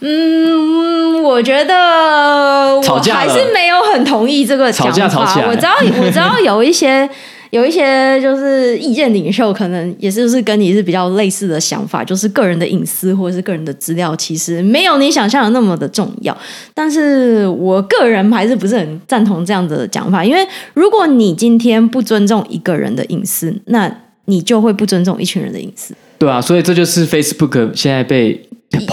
[0.00, 5.46] 嗯，我觉得我还是没有很同意这个吵架吵起来。
[5.46, 7.06] 我知道，我知道有一些。
[7.50, 16.36] 有一些就是意见领袖，可能也是就是跟你是比较类似的想法，就是个人的隐私或者是个人的资料，其实没有你想象的那么的重要。
[16.72, 23.92] 但是我个人还是不是很赞同这样的讲法，因为如果你今天不尊重一个人的隐私，那
[24.26, 25.94] 你就会不尊重一群人的隐私。
[26.18, 28.46] 对啊，所以这就是 Facebook 现在被。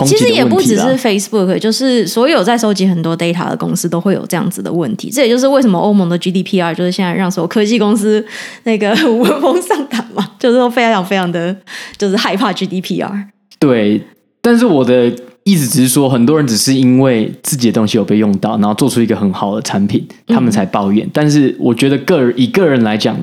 [0.05, 5.09] 其实也不只是 Facebook，就是所有在收集很多 data 的公司都会有这样子的问题。
[5.11, 8.25] 这也就是为什么欧盟的 GDPR 就是现在让所有科技公司
[8.63, 11.55] 那个闻风丧胆嘛，就是说非常非常的
[11.95, 13.25] 就是害怕 GDPR。
[13.59, 14.01] 对，
[14.41, 15.11] 但是我的
[15.43, 21.05] 意思只是说，很多人只是因为自己的东西有被用到，然后做出一个很好的产品，他们才抱怨。
[21.05, 23.15] 嗯、但是我觉得个人以个人来讲，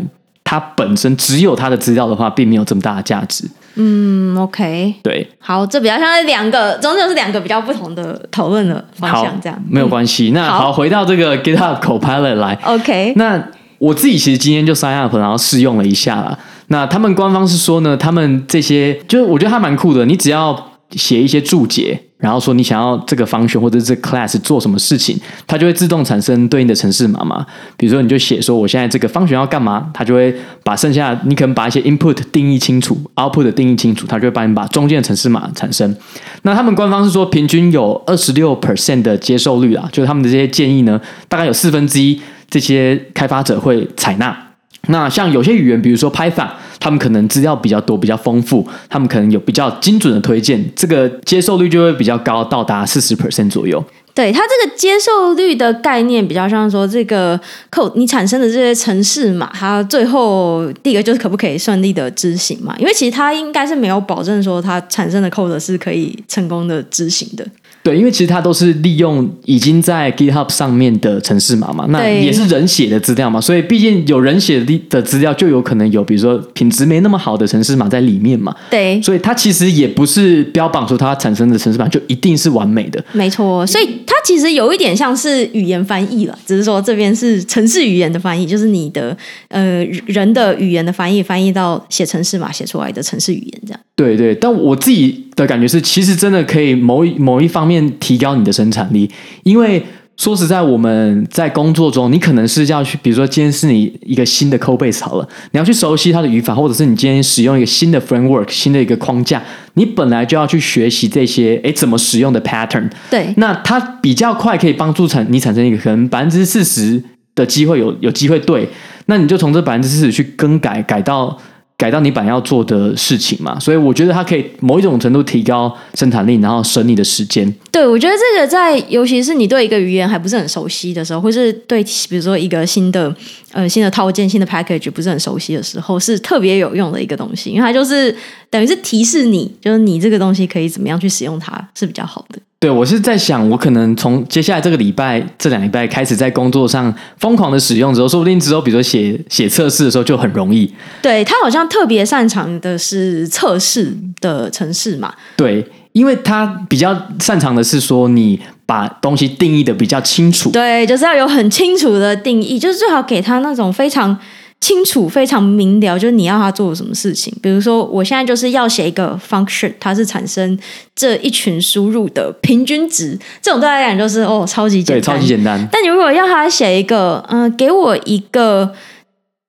[0.55, 3.45] 他本身只有它的资料的话，并没有这么大的价值。
[3.77, 10.31] 嗯，OK，对，好，这比较像是两个，总之是两个比较不同的讨论的方向，这样没有关系。
[10.31, 13.43] 那好，好，回到这个 GitHub Copilot 来，OK，那
[13.79, 16.39] 我自己其实今天就 sign up，然后试用了一下啦。
[16.69, 22.01] 那他们官方是说呢，他们这些就是我觉得还蛮酷的，你只要写一些注解。
[22.19, 27.45] 然后说你想要这个 function 或者这 class 做什么事情，它就会自动产生对应的程式码嘛。
[27.77, 35.95] 比如说你就写说我现在这个 function 要干嘛，它就会把剩下你可能把一些 input 定义清楚，output 定义清楚，它就会帮你把中间的程式码产生。
[36.43, 44.44] 那他们官方是说平均有二十六 percent 的接受率啊，就是他们的这些建议呢，大概有四分之一这些开发者会采纳。
[44.89, 53.83] 那像有些语言，比如说 Python，他们可能资料比较多、比较丰富，他们可能有比较精准的推荐，这个接受率就会比较高，到达四十 percent 左右。
[54.15, 57.37] 对，它这个接受率的概念比较像说，这个
[57.73, 62.77] code 你产生的这些程式嘛，它最后第一个就是可不可以顺利的执行嘛？
[62.79, 67.45] 因为其实它应该是没有保证说它产生的 code 是可以成功的执行的。
[67.85, 78.57] 对，因为其实它都是利用已经在 GitHub 上面的城市码嘛，那也是人写的资料嘛，所以毕竟有人写的的资料，就有可能有比如说品质没那么好的城市码在里面嘛。
[78.71, 83.05] 对，所以它其实也不是标榜说它产生的城市码就一定是完美的。
[83.13, 89.15] 没错，所以它其实有一点像是语言翻译了，只是说这边是城市语言的翻译，就是你的
[89.49, 93.81] 呃人的语言的翻译，翻译到写城市码写出来的城市语言这样。
[93.97, 99.11] 对对，但我自己的感觉是，其实真的可以某一某一方面提高你的生产力，
[99.43, 99.83] 因为
[100.17, 109.43] 说实在，我们在工作中，你可能是要去，比如说今天是你一个新的 code base 好了，你要去熟悉它的语法，或者是你今天使用一个新的 framework，新的一个框架，
[109.75, 112.89] 你本来就要去学习这些，诶，怎么使用的 pattern。
[113.11, 117.03] 对，那它比较快可以帮助产你产生一个可能百分之四十
[117.35, 118.69] 的机会有有机会对，
[119.07, 121.37] 那你就从这百分之四十去更改，改到。
[121.77, 127.53] 改到你本来要做的事情嘛，所以我觉得它可以某一种程度提高生产力，然后省你的时间。
[127.73, 133.15] 对，我觉得这个在尤其是你对一个语言还不是很熟悉的时候，或是对比如说一个新的
[133.53, 138.15] 呃新的套件、新的 package 不是很熟悉的时候，是特别有用的一个东西，因为它就是
[138.55, 142.39] 等于是提示你，就是你这个东西可以怎么样去使用它是比较好的。
[142.61, 150.73] 对，我是在想，我可能从接下来这个礼拜、这两礼拜开始，在工作上疯狂的使用之后，说不定之后，比如说写写测试的时候就很容易。
[151.03, 155.13] 对，他好像特别擅长的是测试的城市嘛？
[155.37, 160.51] 对，因为他比较擅长的是说，你把东西定义的比较清楚。
[160.51, 164.17] 对，就是要有很清楚的定义，就是最好给他那种非常。
[164.65, 167.31] 清楚，非常明了，就是你要他做什么事情。
[167.43, 170.59] 比如说，我现在就是要写一个 function，它是产生
[170.97, 173.19] 这一群输入的平均值。
[173.43, 175.69] 这种对他来讲就是哦，超级简单，对，超级简单。
[175.71, 178.73] 但你如果要他写一个，嗯、呃，给我一个，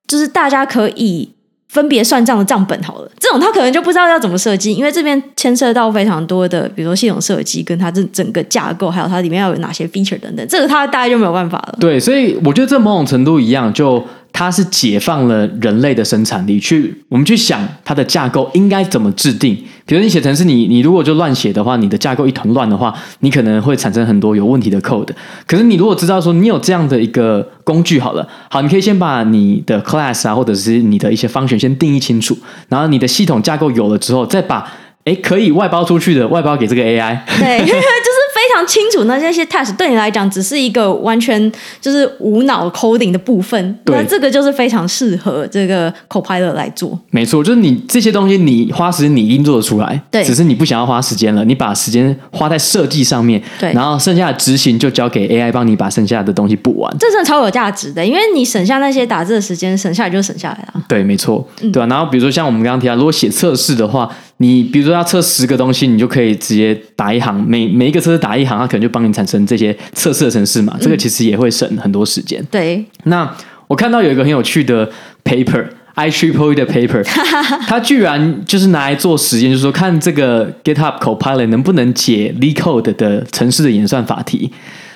[0.06, 1.30] 就是大家可以。
[1.68, 11.76] 分别算账的账本好了，这种他可能就不知道要怎么设计，因为这边牵涉到非常多的，比如说系统设计，跟它这整个架构，还有它里面要有哪些 feature 等等，这个他大概就没有办法了。
[11.78, 14.02] 对，所以我觉得这某种程度一样，就
[14.38, 19.56] 它是解放了人类的生产力，去我们去想它的架构应该怎么制定。
[19.86, 25.08] 比如你写程式，你你如果就乱写的话，你的架构一团乱的话，你可能会产生很多有问题的 code。
[25.46, 32.36] 可是你如果知道说你有这样的一个工具，好了，好，你可以先把你的 class 啊，或者是你的一些 function 先定义清楚，
[32.68, 34.70] 然后你的系统架构有了之后，再把
[35.04, 37.20] 诶可以外包出去的外包给这个 AI。
[37.38, 38.25] 对， 就是。
[38.56, 46.98] 非常清楚，那这些 task 对你来讲只是一个完全就是无脑 coding 的部分，那这个就是非常适合这个 Copilot 来做。
[47.10, 60.82] 没错，就是你这些东西，你花时间你一定做得出来，对，只是你不想要花时间了，你把时间花在设计上面，对，然后剩下的执行就交给 AI 帮你把剩下的东西补完，这真的超有价值的，因为你省下那些打字的时间，省下来就省下来了。
[60.88, 61.86] 对，没错，对吧？
[61.88, 64.10] 然后比如说像我们刚刚提到，如果写测试的话。
[64.38, 70.76] 你比如说要测十个东西，你就可以直接打一行，每每一个测试打一行，它可能就帮你产生这些测试的程式嘛。
[70.78, 72.44] 这个其实也会省很多时间。
[72.50, 72.84] 对。
[73.04, 73.34] 那
[73.66, 74.86] 我看到有一个很有趣的
[75.24, 77.02] paper，IEEE 的 paper，
[77.66, 84.52] 它居然就是拿来做实验，就是说看这个 GitHub Copilot 能不能解 LeetCode 的城市的演算法题。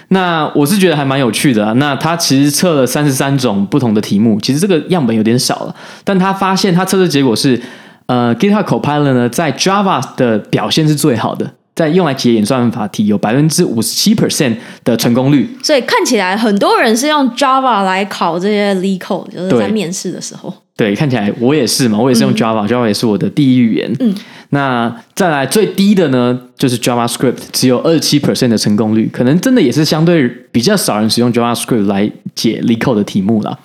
[0.08, 1.72] 那我是觉得还蛮有趣的啊。
[1.74, 5.74] 那他其实测了三十三种不同的题目，其实这个样本有点少了，
[6.04, 7.58] 但他发现他测试结果是。
[8.10, 15.48] 呃，GitHub Copilot 呢，在 Java 的表现是最好的，在用来解演算法题有百分之五十七 percent 的成功率。
[15.62, 20.52] 所以看起来很多人是用 Java 来考这些 LeetCode，就是在面试的时候。
[20.76, 23.94] 对，看起来我也是嘛，我也是用 Java，Java、嗯、也是我的第一语言。
[24.00, 24.12] 嗯，
[24.48, 33.56] 那再来最低的呢，就是 JavaScript，只有二十七 percent 的成功率，可能真的也是相对比较少人使用 JavaScript 来解 LeetCode 的题目啦。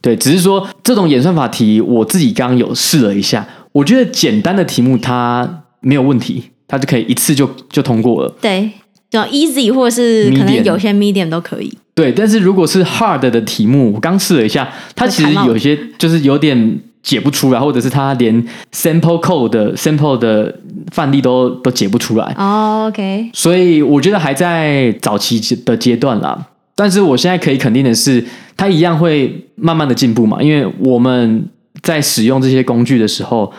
[0.00, 3.46] 对，只是说这种演算法题，我自己刚刚有试了一下。
[3.72, 8.34] 我觉得简单的题目它没有问题，它就可以一次就就通过了。
[8.40, 8.70] 对，
[9.10, 11.76] 就 easy 或是可能有些 medium 都可以。
[11.94, 18.34] 对，但是如果是 hard 的题目，我刚试了一下，它其实有些就是有点解不出来，或者是它连
[18.72, 20.54] sample code 的 sample 的
[20.90, 22.34] 范例都都解不出来。
[22.38, 23.28] 哦，OK。
[23.34, 26.46] 所以我觉得还在早期的阶段啦。
[26.74, 28.24] 但是我现在可以肯定的是，
[28.56, 31.44] 它一样会慢慢的进步嘛，因为我们
[31.82, 33.52] 在使用这些工具的时候。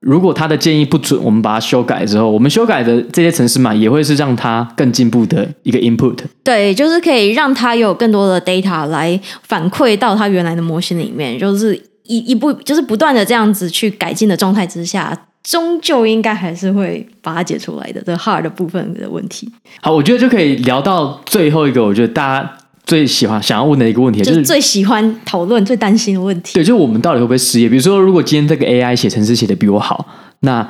[0.00, 6.16] 如果他的建议不准，我们把它修改之后，我们修改的这些城市码也会是让它更进步的一个 input。
[6.44, 11.74] 对，就是可以让它有更多的 data 来反馈到它原来的模型里面，就是
[12.04, 18.00] 一一步，就是不断的这样子去改进的状态之下，终究应该还是会把它解出来的。
[18.02, 19.50] 这 hard 的部分的问题。
[19.80, 22.52] 好，我觉得就可以聊到最后一个，我觉得大家。
[22.86, 26.54] 最喜欢想要问的一个问题，就是最喜欢讨论、最担心的问题。
[26.54, 27.68] 对，就是我们到底会不会失业？
[27.68, 30.06] 比如说，如果今天这个 AI 写程式写的比我好，
[30.40, 30.66] 那。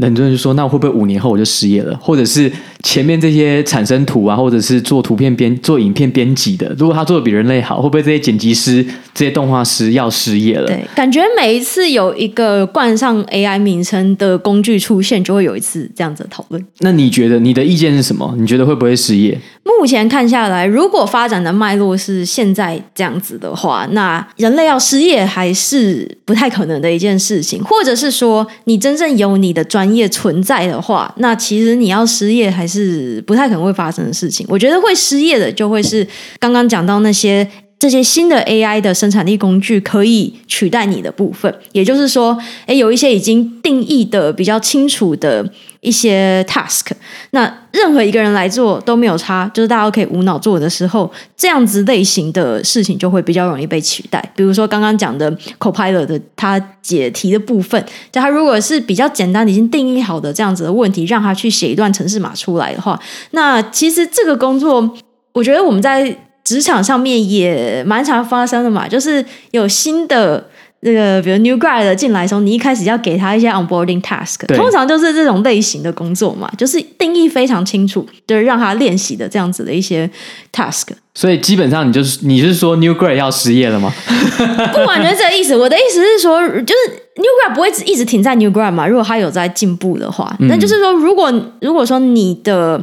[0.00, 1.94] 很多人就说：“那会不会五年后我就失业了？
[2.00, 2.50] 或者是
[2.82, 16.66] 前面这些产生图啊，或者是做图片编、做影片编辑的，如果他做的比人类好，会不会这些剪辑师、这些动画师要失业了？”对，感觉每一次有一个冠上 AI 名称的工具出现，就会有一次这样子的讨论。
[16.78, 18.34] 那你觉得你的意见是什么？
[18.38, 19.38] 你觉得会不会失业？
[19.62, 27.62] 目前看下来，如果发展的脉络是现在这样子的话，那人类要失业还是不太可能的一件事情。
[27.62, 34.46] 或者是说，你真正有你的专业存在的话，那其实你要失业还是不太可能会发生的事情。
[34.48, 36.06] 我觉得会失业的就会是
[36.38, 37.46] 刚刚讲到那些
[37.80, 45.50] 这些新的 AI 的生产力工具可以取代你的部分，也就是说，诶，有一些已经定义的比较清楚的
[45.80, 46.90] 一些 task，
[47.30, 54.22] 那任何一个人来做都没有差，就是大家都可以无脑做的时候，这样子类型的事情就会比较容易被取代。
[54.36, 63.00] 比如说刚刚讲的 Copilot 的它解题的部分，就它如果是比较简单、已经定义好的这样子的问题，让它去写一段程式码出来的话，
[63.30, 64.94] 那其实这个工作，
[65.32, 66.14] 我觉得我们在
[66.44, 70.46] 职场上面也蛮常发生的嘛，就是有新的。
[70.82, 80.10] 那个，比如 new grad 进来的时候，你一开始要给他一些 onboarding task，通常就是这种类型的工作嘛，就是定义非常清楚，就是让他练习的这样子的一些
[80.50, 80.86] task。
[81.14, 83.92] 所以基本上你就是你是说 new grad 要失业了吗？
[84.72, 91.30] 不完全是这个意思，我的意思是说，就是 new grad 不会一直停在 new grad 嘛，如果他有在进步的话，那、嗯、就是说，如果
[91.60, 92.82] 如果说你的。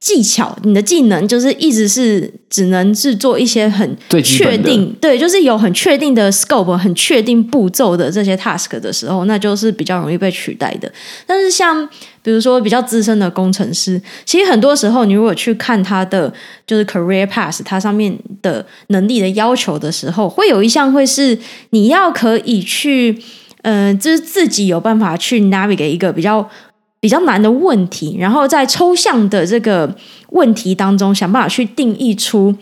[0.00, 3.94] 技巧，你的技能就是一直是只能是做一些很
[4.24, 10.90] 确定，对，就是有很确定的 scope、很确定步骤的这些 task 的时候，那就是比较容易被取代的。
[11.26, 11.86] 但是像
[12.22, 16.32] 比如说比较资深的工程师，其实很多时候你如果去看他的
[16.66, 21.38] 就是 career path，它上面的能力的要求的时候，会有一项会是
[21.70, 23.22] 你要可以去，
[23.64, 26.48] 嗯、呃，就是自己有办法去 navigate 一个比较。
[27.00, 29.92] 比较难的问题，然后在抽象的这个
[30.30, 32.54] 问题当中，想办法去定义出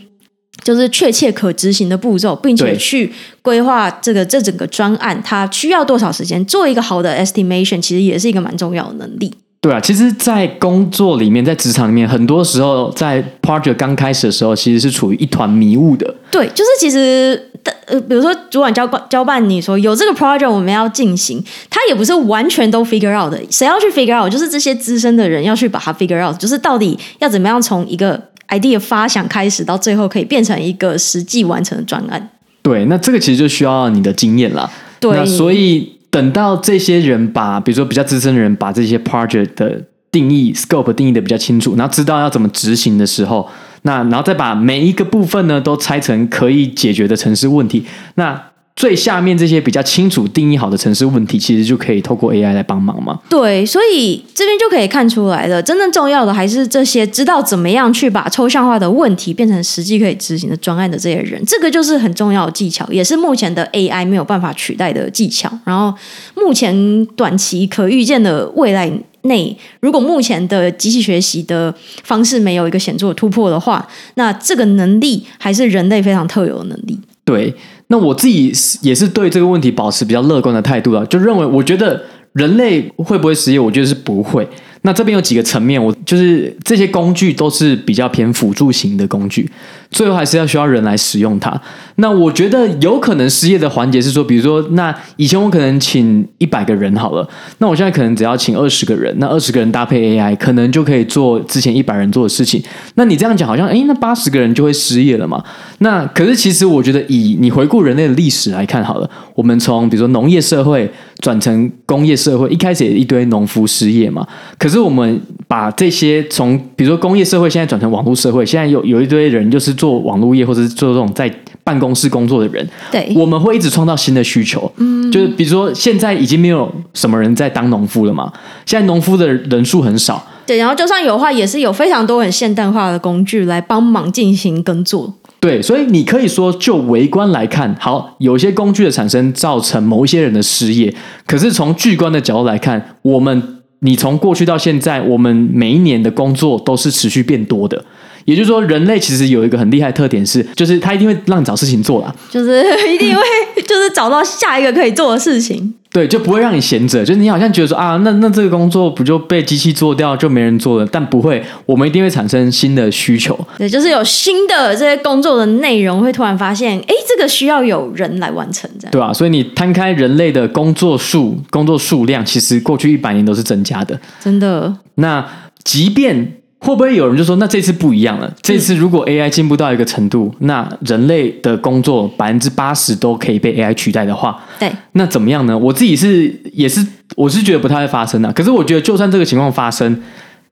[0.62, 3.12] 就是确切可执行的步骤，并且去
[3.42, 9.32] 规划这个这整个专案它需要多少时间，做一个好的 estimation，其实也是一个蛮重要的能力。
[9.60, 16.14] 对啊，其实，在工作里面，在职场里面，很多时候在 project 刚开始的时候，其实是处于一团迷雾的。
[16.30, 17.50] 对，就是其实，
[17.86, 24.30] 呃，比如说主管交办交办你说有这个 project 我们要进行，他也不是完全都 figure out 的，谁要去 figure out？
[24.30, 32.30] 就是这些资深的人要去把它 figure out，就是到底要怎么样从一个 idea 发想开始，到最后可以变成一个实际完成的专案。
[32.62, 34.70] 对，那这个其实就需要你的经验了。
[35.00, 35.92] 对，那所以。
[36.10, 39.78] 等到这些人把，比如说比较资深的人把这些 project 的
[40.10, 43.46] 定义 scope 定义的比较清楚，然后知道要怎么执行的时候，
[43.82, 48.42] 那然后再把每一个部分呢都拆成可以解决的城市问题，那。
[48.78, 53.18] 最下面这些比较清楚定义好的城市问题，其实就可以透过 AI 来帮忙嘛。
[53.28, 65.50] 对，所以这边就可以看出来了，真正重要的还是这些知道怎么样去把抽象化的问题变成实际可以执行的专案的这些人，这个就是很重要的技巧，也是目前的 AI 没有办法取代的技巧。
[65.64, 65.92] 然后，
[66.36, 68.88] 目前短期可预见的未来
[69.22, 71.74] 内，如果目前的机器学习的
[72.04, 76.96] 方式没有一个显著的突破的话，那这个能力还是人类非常特有的能力。
[77.24, 77.52] 对。
[77.88, 84.46] 那我自己也是对这个问题保持比较乐观的态度啊，就认为我觉得人类会不会失业，我觉得是不会。
[84.88, 89.46] 那这边有几个层面，我就是这些工具都是比较偏辅助型的工具，
[89.90, 91.60] 最后还是要需要人来使用它。
[91.96, 97.28] 那我觉得有可能失业的环节是说，比如说，那以前我可能请一百个人好了，
[97.58, 102.62] 那我现在可能只要请二十个人，那二十个人搭配 AI，可能就可以做之前一百人做的事情。
[102.94, 105.44] 那你这样讲好像，诶，那八十个人就会失业了嘛？
[105.80, 110.90] 那可是其实我觉得，以你回顾人类的历史来看好了，我们从比如说农业社会
[111.20, 114.26] 转成工业社会，一开始也一堆农夫失业嘛。
[114.58, 121.32] 可是我们把这些从比如说工业社会现在转成网络社会，现在有有一堆人就是做网络业或者是做这种在
[121.64, 124.70] 办公室工作的人，对，我们会一直创造新的需求。
[124.76, 128.32] 嗯，就是比如说现在已经没有什么人在当农夫了嘛，
[128.64, 130.24] 现在农夫的人数很少。
[130.46, 135.12] 对，然后就算有的话，也是有非常多很现代化的工具来帮忙进行耕作。
[135.40, 140.92] 对，所以你可以说，就微观来看，好，有些工具的产生造成某一些人的失业。
[141.26, 147.84] 可是从巨观的角度来看，我们你从过去到现在，我们每一年的工作都是持续变多的。
[148.28, 152.62] 也就是说，人类其实有一个很厉害的特点是，就是他一定会让你找事情做啦，就是
[152.92, 153.22] 一定会
[153.62, 155.72] 就是找到下一个可以做的事情。
[155.90, 157.02] 对，就不会让你闲着。
[157.02, 160.86] 就是你好像觉得说啊，那那这个工作不就被机器做掉，就没人做了？
[160.92, 163.34] 但不会，我们一定会产生新的需求。
[163.56, 168.92] 对，就是有新的这些工作的内容，会突然发现，哎，这个需要有人来完成，这样。
[168.92, 173.98] 对啊，所以你摊开人类的工作数、工作数量，其实过去一百年都是增加的。
[174.22, 174.76] 真的。
[174.96, 175.26] 那
[175.64, 176.34] 即便。
[176.60, 178.32] 会不会有人就说，那这次不一样了？
[178.42, 185.56] 这次如果 AI 进步到一个程度，嗯、那人类的工作百分之八十都可以被 AI 取代的话，对，那怎么样呢？
[185.56, 186.84] 我自己是也是，
[187.16, 188.32] 我是觉得不太会发生的。
[188.32, 190.02] 可是我觉得，就算这个情况发生，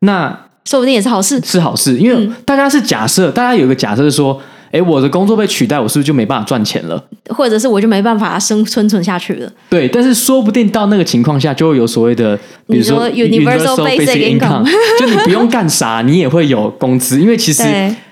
[0.00, 0.28] 那
[0.64, 4.40] 说不定也是好事，是好事，因为大家是假设，大家有一个假设是说。
[4.77, 7.03] 哎，我的工作被取代，我是不是就没办法赚钱了？
[7.31, 9.51] 或者是我就没办法生存存下去了？
[9.70, 14.68] 对，但是说不定到那个情况下，就会有所谓的，比如说 universal basic income，
[15.01, 17.64] 就你不用干啥，你也会有工资，因为其实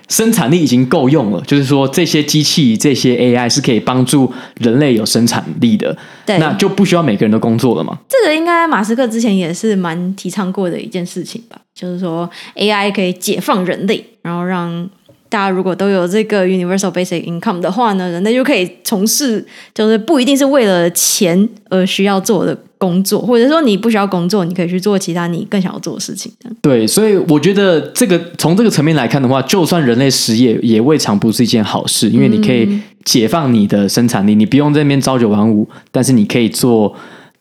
[0.09, 1.39] 生产力已经够用了。
[1.45, 5.95] 就是说，这些机器、这些 AI 是可以帮助人类有生产力的，
[6.25, 7.95] 对，那就不需要每个人都工作了嘛。
[8.09, 11.57] 这个应该马斯克之前也是蛮提倡过的一件事情吧？
[11.75, 14.89] 就是说 AI 可以解放人类，然后让。
[15.35, 26.31] 大家如果都有这个 universal basic income 的话呢，人类就可以从事就是不一定是为了钱而需要做的工作，或者说你不需要工作，你可以去做其他你更想要做的事情。
[26.61, 36.95] 对，所以我觉得这个从这个层面来看的话，就算人类失业，也未尝不是一件好事，因为你可以解放你的生产力，你不用在那边朝九晚五，但是你可以做。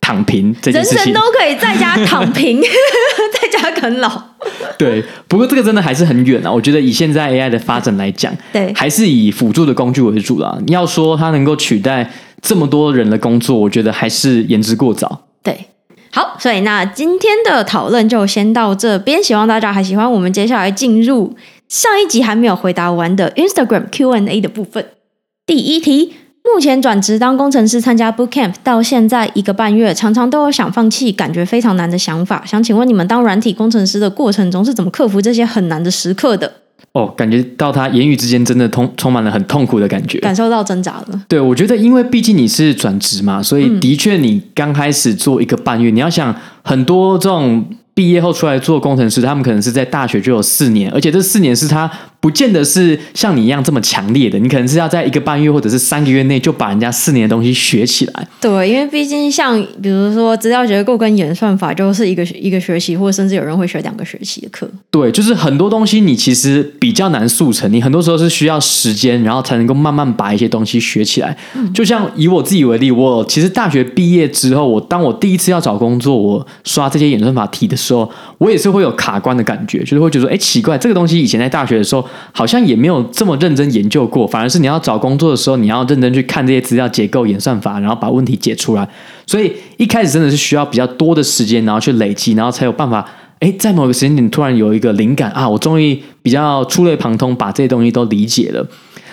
[0.04, 2.60] 躺平这件事情，人人都可以在家躺平，
[3.40, 4.22] 在家啃老。
[4.76, 6.52] 对，不过这个真的还是很远啊。
[6.52, 10.58] 我觉得以现在 AI 的发展来讲，对，还是以辅助的工具为主啦。
[10.66, 15.26] 你要说它能够取代这么多人的工作，我觉得还是言之过早。
[15.42, 15.68] 对，
[16.12, 20.12] 好，所以那今天的讨论就先到这边，希望大家还喜欢。
[20.12, 21.34] 我们接下来进入
[21.68, 24.86] 上一集还没有回答完的 Instagram Q&A 的部分，
[25.46, 26.12] 第一题。
[26.52, 32.44] 目前转职当工程师，参加 Bootcamp 到现在一个半月，常常都有想放弃、感觉非常难的想法。
[32.46, 36.52] 想请问你们当软体工程师的过程中是怎么克服这些很难的时刻的？
[36.92, 41.20] 哦，感觉到他言语之间真的通充满了很痛苦的感觉，感受到挣扎了。
[41.26, 46.32] 对，我觉得因为毕竟你是转职嘛，所以的确你刚开始做一个半月，嗯、你要想
[46.62, 47.64] 很多这种
[47.94, 51.90] 毕业后出来做工程师，他们可能是在大学就有四年，而且这四年是他。
[52.24, 58.26] 不见得是像你一样这么强烈的，你可能是要在一个半月或者是三个月内就把人家四年的东西学起来。
[58.40, 64.66] 对，因为毕竟像比如说资料结构跟演算法，就是一个一个学期，或者甚至有人会学两个学期的课。
[64.90, 71.36] 对，就是很多东西你其实比较难速成，你很多时候是需要时间，然后才能够慢慢把一些东西学起来。
[71.54, 82.02] 嗯，就像以我自己为例，我其实大学毕业之后，我当我第一次要找工作，我刷这些演算法题的时候，我也是会有卡关的感觉，就是会觉得说，哎，奇怪，这个东西以前在大学的时候。
[82.32, 88.88] 好像也没有这么认真研究过，反而是你要找工作的时候，你要认真去看这些资料结构、演算法，然后把问题解出来。
[89.26, 93.04] 所以一开始真的是需要比较多的时间，然后去累积，然后才有办法。
[93.40, 98.66] 诶，在某个时间点突然有一个灵感啊，我终于比较触类旁通，把这些东西都理解了。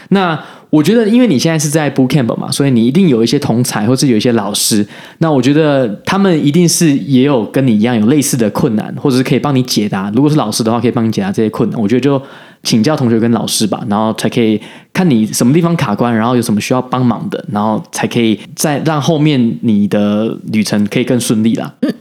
[0.10, 0.39] 那
[0.72, 4.88] 我觉得，因为你现在是在 Bootcamp 嘛，所以你一定有一些同才，或是有一些老师。
[5.17, 10.09] 那我觉得他们一定是也有跟你一样有类似的困难，或者是可以帮你解答。
[10.15, 11.82] 如果是老师的话，可以帮你解答这些困难。
[11.82, 12.22] 我觉得就
[12.63, 14.61] 请教同学跟老师吧，然后才可以
[14.93, 21.74] 看你什么地方卡关，然后有什么需要帮忙的，然后才可以再让后面你的旅程可以更顺利啦。
[21.82, 21.93] 嗯，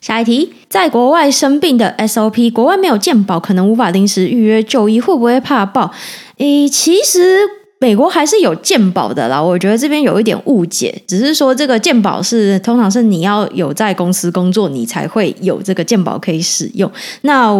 [0.00, 5.92] 下一题，在国外生病的 SOP，国外没有健保，可能无法临时预约就医，会不会怕爆？
[6.38, 7.61] 诶，其实。
[7.82, 16.88] 美国还是有健保的啦，我觉得这边有一点误解，只是说这个健保是通常是你要有在公司工作，你才会有这个健保可以使用。
[17.22, 17.50] 那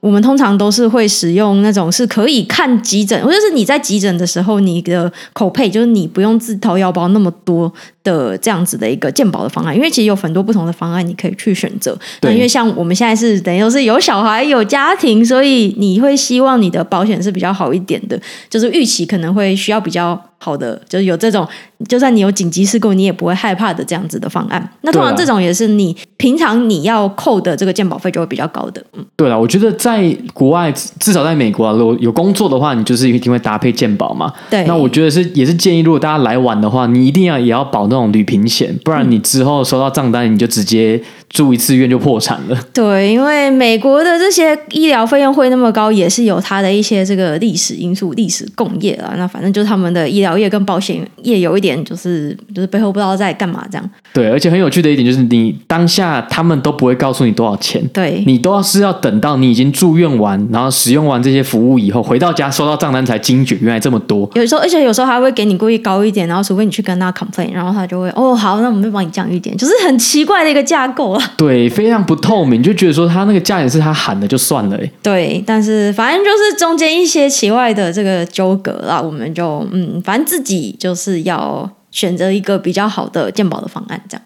[0.00, 7.72] 我们通常都是会使用那种是可以看急诊，或者是你在急诊的时候，你的 copay 就是你不用自掏腰包那么多
[8.02, 11.96] 的这样子的一个健保的方案，因为其实有很多不同的方案你可以去选择。
[12.20, 18.20] 对，因为像我们现在是等于说是有小孩有家庭，所以你会希望你的保险是比较好一点的，
[18.50, 19.56] 就是预期可能会。
[19.68, 21.46] 需要比较好的，就是有这种，
[21.88, 24.70] 就算你有紧急事故，你也不会害怕的这样子的方案。
[24.82, 28.82] 那通常这种也是你平常你要扣的这个鉴保费就会比较高的。
[28.96, 34.32] 嗯，对了，我觉得在国外，至少在美国啊，如果有工作的话，你就是一定会搭配鉴保嘛。
[34.48, 42.56] 对，那我觉得是也是建议，如果大家来晚的话，你一定要也要保那种旅平险，不然你之后收到账单，你就直接住一次院就破产了。
[42.72, 49.14] 对，因为美国的这些医疗费用会那么高，也是有它的一些这个历史因素、历史共业啊。
[49.16, 53.90] 那反正就是他们的医疗业跟保险业有一点，就是就是背后不知道在干嘛这样。
[54.12, 64.28] 对，而且很有趣的一点就是，你当下他们都不会告诉你多少钱，对，你都要是要等到你已经住院完，然后使用完这些服务以后，回到家收到账单才惊觉原来这么多。
[64.34, 71.32] 有时候，而且有时候还会给你故意高一点，然后除非你去跟他 complain，然后他就会哦好，那我们就帮你降一点，就是很奇怪的一个架构啊。
[71.36, 74.78] 对，非常不透明，就觉得说他那个价钱是他喊的就算了。
[75.02, 84.24] 对，但是反正就是中间一些奇怪的这个纠葛啦，我们就嗯，反正自己就是要选择一个比较好的鉴宝的方案，这样。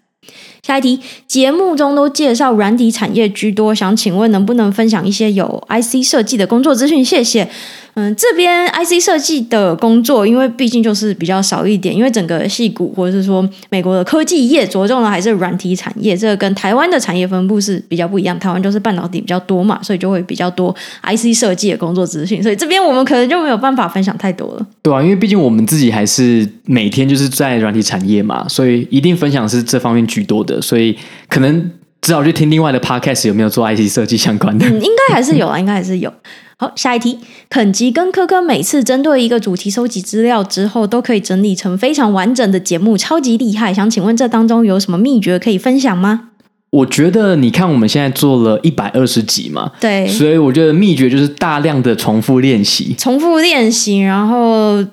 [0.65, 7.03] 下一题，节目中都介绍软体产业居多，想请问能不能分享一些有 IC 设计的工作资讯？
[7.03, 7.49] 谢谢。
[7.95, 18.39] 嗯，这边 IC 设计的工作，因为毕竟就是比较少一点，因为整个矽谷或者是说美国的科技业着重的还是软体产业，这个跟台湾的产业分布是比较不一样。
[18.39, 22.41] 台湾就是半导体比较多嘛，所以就会比较多 IC 设计的工作资讯。
[22.41, 24.67] 所以这边我们可能就没有办法分享太多了。
[24.81, 30.97] 对啊，因为毕竟我们自己还是每天就是在软体产业嘛，所以一定分享是这方面居多的，所以
[31.29, 31.71] 可能
[32.03, 34.67] 只好去听另外的 podcast 有没有做 IC 设计相关的。
[34.67, 36.13] 嗯，应该还是有啊， 应该还是有。
[36.57, 37.17] 好，下一题。
[37.49, 43.73] 肯吉跟科科每次针对一个主题收集资料之后，都可以整理成非常完整的节目，超级厉害。
[43.73, 46.29] 想请问这当中有什么秘诀可以分享吗？
[46.71, 54.83] 我觉得你看我们现在做了一百二十集嘛，对，所以我觉得秘诀就是大量的重复练习，重复练习，然后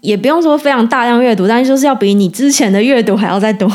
[0.00, 3.70] 也不用说非常大量阅读，但是就是要比你之前的阅读还要再多。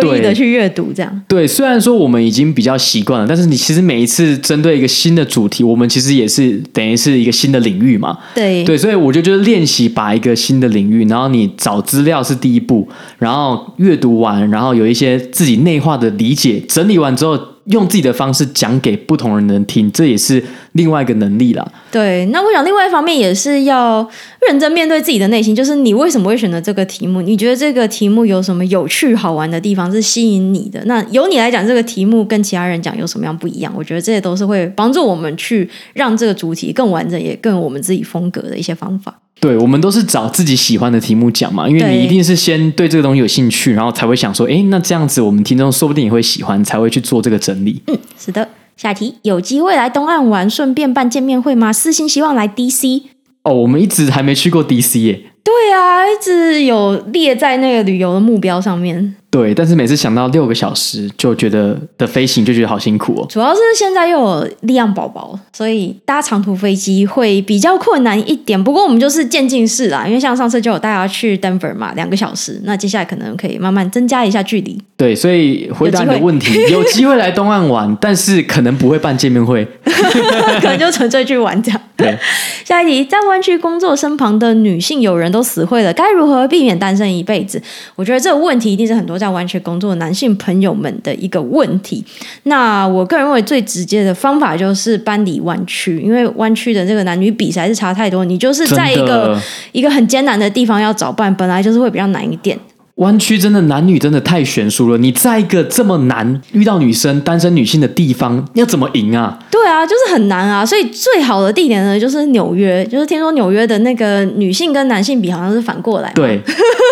[0.00, 1.46] 刻意的去阅读，这样对，对。
[1.46, 8.18] 虽然说我们已经比较习惯了，但是你其实每一次针对一个新的主题，我们其实也是等于是一个新的领域嘛。
[8.34, 12.88] 对对，所以我觉得就是练习把一个新的领域，然后你找资料是第一步，
[13.18, 17.38] 然后阅读完，然后有一些自己内化的理解，整理完之后。
[17.66, 20.42] 用自己的方式讲给不同人能听，这也是
[20.72, 21.66] 另外一个能力啦。
[21.90, 24.08] 对，那我想另外一方面也是要
[24.48, 27.22] 认真面对自己的内心，就是你为什么会选择这个题目？
[27.22, 30.82] 你觉得这个题目有什么有趣好玩的地方是吸引你的？
[30.86, 33.72] 那由你来讲，这个题目跟其他人讲有什么样不一样？
[33.76, 39.14] 我觉得这些都是会帮助我们去让这个主题更完整，也更我们自己风格的一些方法。
[39.40, 47.82] 对，我们都是找自己喜欢的题目讲嘛，因为你一定是先对这个东西有兴趣，然后才会想说，哎，那这样子我们听众说不定也会喜欢，才会去做这个整理。
[47.88, 48.48] 嗯，是的。
[48.82, 51.72] 下题，有机会来东岸玩，顺便办见面会吗？
[51.72, 53.02] 私心希望来 DC。
[53.44, 55.31] 哦，我们一直还没去过 DC 耶。
[55.44, 59.16] 对啊，一直有列在那个旅游的目标上面。
[59.28, 63.26] 对，但是每次想到六个小时就觉得的飞行就觉得好辛苦哦。
[63.30, 68.62] 主要是现在又有力量宝宝，所以搭长途飞机会比较困难一点。
[68.62, 72.60] 不过我们就是渐进式啦，因为像上次就有带他去 Denver 嘛，两个小时。
[72.64, 74.78] 那接下来可能可以慢慢增加一下距离。
[74.98, 79.66] 对，所以回答你的问题，有机会来东岸玩，但是可能不会办见面会，
[80.60, 81.80] 可能就纯粹去玩这样。
[81.96, 82.16] 对，
[82.64, 87.62] 下一题，在湾区工作身旁的女性友人都死会了，该如何避免单身一辈子？
[87.96, 89.18] 我觉得这个问题一定是很多。
[89.22, 92.04] 在湾区工作的男性朋友们的一个问题，
[92.44, 99.38] 那我个人认为最直接的方法就是搬离湾区，因为湾区的这个男女比实在是差太多，你就是在一个
[99.70, 102.58] 一个很艰难的地方要找伴，本来就是会比较难一点。
[102.96, 109.38] 湾区真的男女真的太悬殊了，你在一个这么难遇到女生、单身女性的地方，要怎么赢啊？
[109.50, 110.64] 对啊，就是很难啊。
[110.64, 112.84] 所以最好的地点呢，就是纽约。
[112.84, 116.12] 就是听说纽约的那个女性跟男性比好像是反过来。
[116.14, 116.40] 对，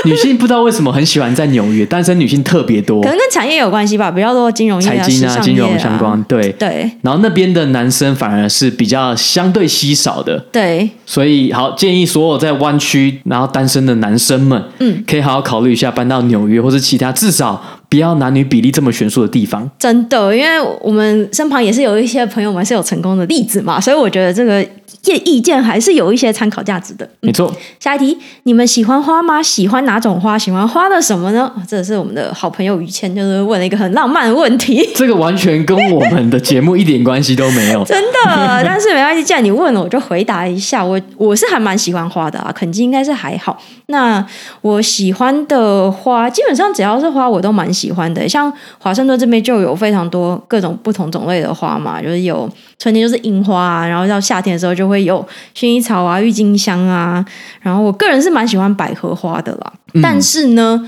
[0.04, 6.22] 女性不知道为什么很喜欢在纽约，单身女性特别多，可能跟产业有关系吧，比较多金融业、财经啊、金融相关。
[6.24, 6.90] 对对。
[7.02, 10.38] 然后那边的男生反而是比较相对稀少的。
[10.50, 10.88] 对。
[11.04, 15.90] 所以好建议所有在湾区然后单身的男生们，嗯，可以好好考虑一下。
[15.90, 19.68] 搬到纽约或者其他，至少不要男女比例这么悬殊的地方。
[19.78, 24.64] 真的，因为我们身旁也是有一些朋友们是有成功的例子嘛，所以我觉得这个。
[25.02, 27.52] 意见还是有一些参考价值的，没错。
[27.78, 29.42] 下一题，你们喜欢花吗？
[29.42, 30.38] 喜欢哪种花？
[30.38, 31.50] 喜欢花的什么呢？
[31.66, 34.86] 这是我们的好朋友于谦，就是问了一个很浪漫的问题。
[34.94, 38.62] 这个完全跟我们的节目一点关系都没有， 真的。
[38.62, 40.84] 但是没关系，既然你问了，我就回答一下。
[40.84, 43.58] 我我是还蛮喜欢花的啊，肯定应该是还好。
[43.86, 44.24] 那
[44.60, 48.28] 我喜欢的花，基本上只要是花，我都蛮喜欢的。
[48.28, 52.48] 像华盛顿这边就有非常多各种不同种类的花嘛，就是有
[52.78, 54.89] 春天就是樱花啊，然后到夏天的时候就。
[54.90, 55.24] 会有
[55.56, 57.24] 薰衣草啊、郁金香啊，
[57.60, 59.72] 然后我个人是蛮喜欢百合花的啦。
[59.94, 60.86] 嗯、但是呢，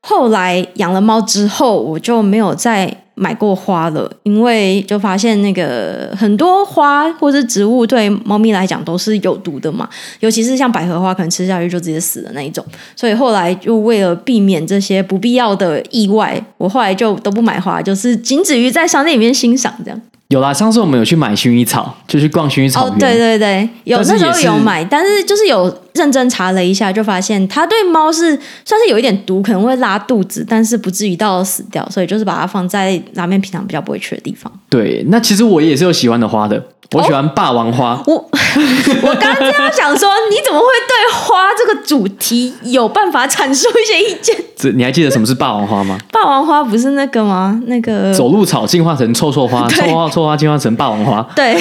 [0.00, 2.96] 后来养了猫之后，我就没有再。
[3.16, 9.86] 买过花了，因为就发现那个很多花或是植物对猫咪来讲都是有毒的嘛，
[10.20, 12.64] 尤其是像百合花，可能吃下去就直接死的那一种。
[12.96, 20.00] 所以后来就为了避免这些不必要的意外，我后来就都不买花，就是仅止于在商店里面欣赏这样。
[20.30, 22.94] 有啦，上次我们有去买薰衣草，就去逛薰衣草园。
[22.94, 34.50] 哦，对对对，有那时候有买，但是就是有认真查了一下，就发现它对猫是算是有一点毒，可能会拉肚子，但是不至于到死掉，所以就是把它放在拉面平常比较不会去的地方。
[34.68, 36.64] 对，那其实我也是有喜欢的花的。
[36.92, 37.92] 我喜欢霸王花。
[37.92, 38.14] 哦、我
[39.08, 44.36] 我刚刚这样想说，你怎么会对花这个主题有办法阐述一些意见？
[44.56, 45.96] 这你还记得什么是霸王花吗？
[46.10, 47.60] 霸王花不是那个吗？
[47.66, 51.24] 那个走路草进化成臭臭花，臭花臭花进化成霸王花。
[51.36, 51.54] 对，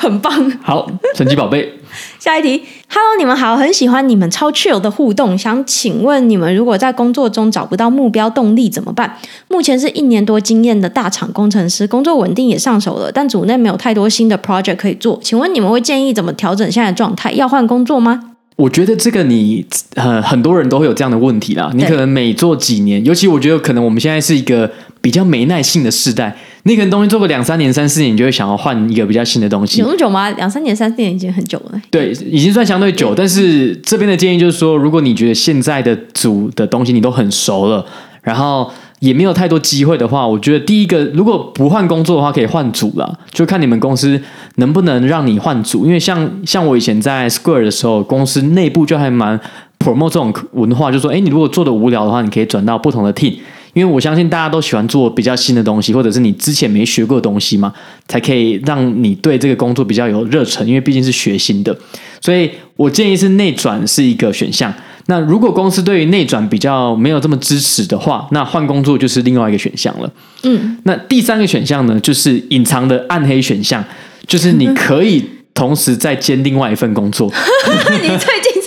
[0.00, 0.32] 很棒。
[0.62, 1.70] 好，神奇宝贝。
[2.18, 9.18] 下一题，Hello，你们好，很喜欢你们超 chill 的互动，想请问你们如果在工作中找不到目标动力怎么办？
[9.48, 17.32] 目前是一年多经验的大厂工程师，工作稳定也上手了，但组内没有太多新的 project 可以做，请问你们会建议怎么调整现在的状态？
[17.32, 18.29] 要换工作吗？
[18.60, 19.64] 我觉得这个你
[19.96, 26.36] 很很多人都会有这样的问题啦，你可能每做几年，尤其我觉得可能我们现在是一个比较没耐性的世代。
[26.64, 29.80] 你可能东西做个两三年、三四年，你就会想要换一个比较新的东西。
[29.80, 30.28] 有那么久吗？
[30.32, 31.80] 两三年、三四年已经很久了。
[31.90, 33.14] 对，已经算相对久。
[33.14, 37.82] 但是这边的建议就是说，如果你觉得现在的组的东西你都很熟了，
[38.20, 38.70] 然后
[39.00, 43.18] 也没有太多机会的话，我觉得第一个，如果不换工作的话，可以换组了。
[43.30, 44.20] 就看你们公司
[44.56, 45.86] 能不能让你换组。
[45.86, 49.40] 因为像像我以前在 Square 的时候，公司内部就还蛮
[49.78, 53.34] promote 这种文化，就说，哎，你如果做的无聊的话，你可以转到不同的 team。
[53.72, 57.72] 因为我相信大家都喜欢做比较新的东西，或者是你之前没学过的东西嘛，
[58.06, 60.66] 才可以让你对这个工作比较有热忱。
[60.66, 61.74] 因为毕竟是学新的，
[62.20, 64.74] 所以我建议是内转是一个选项。
[65.06, 70.10] 那如果公司对于内转比较没有这么支持的话，那换工作就是另外一个选项了。
[70.42, 73.84] 嗯，那第三个选项呢，就是隐藏的暗黑选项，
[74.26, 75.24] 就是你可以
[75.54, 77.30] 同时再兼另外一份工作。
[78.02, 78.59] 你最近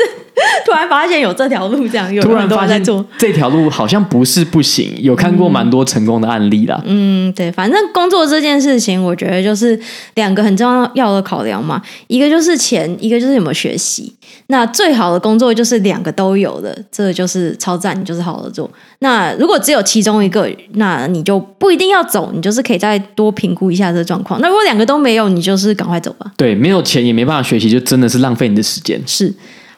[0.73, 6.81] 然发现有这条路，这样有突然发现做这条路好像不是不行，有看过蛮多成功的案例啦。
[6.85, 9.79] 嗯，对，反正工作这件事情，我觉得就是
[10.15, 14.13] 两个很重要的考量嘛，一个就是钱，一个就是有没有学习。
[14.47, 18.69] 那最好的工作就是两个都有的，这就是超赞，你就是好好做。
[18.99, 24.39] 那如果只有其中一个，那你就不一定要走，你就是可以再多评估一下这个状况。
[24.41, 26.31] 那如果两个都没有，你就是赶快走吧。
[26.35, 29.01] 对，没有钱也没办法学习，就真的是浪费你的时间。
[29.05, 29.33] 是。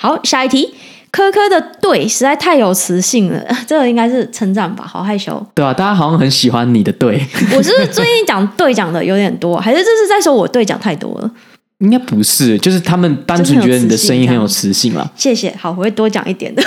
[0.05, 0.71] 好，下一题，
[1.09, 4.85] 科科的对实在太有磁性了， 这个应该是称赞吧？
[4.85, 7.19] 好害羞，对啊，大家好像很喜欢你的对。
[7.57, 11.31] 我是不是最近讲对讲的有点多，还是这是在说我对讲太多了？
[11.79, 15.11] 应该不是，就是他们单纯觉得你的声音很有磁性了。
[15.15, 16.61] 谢谢，好，我会多讲一点的。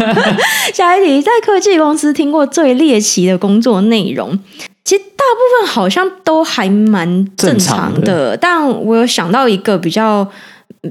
[0.72, 4.38] 下一题，在科技公司听过最猎奇的工作内容，
[4.86, 10.26] 其实大部分好像都还蛮正常的，的但我有想到一个比较。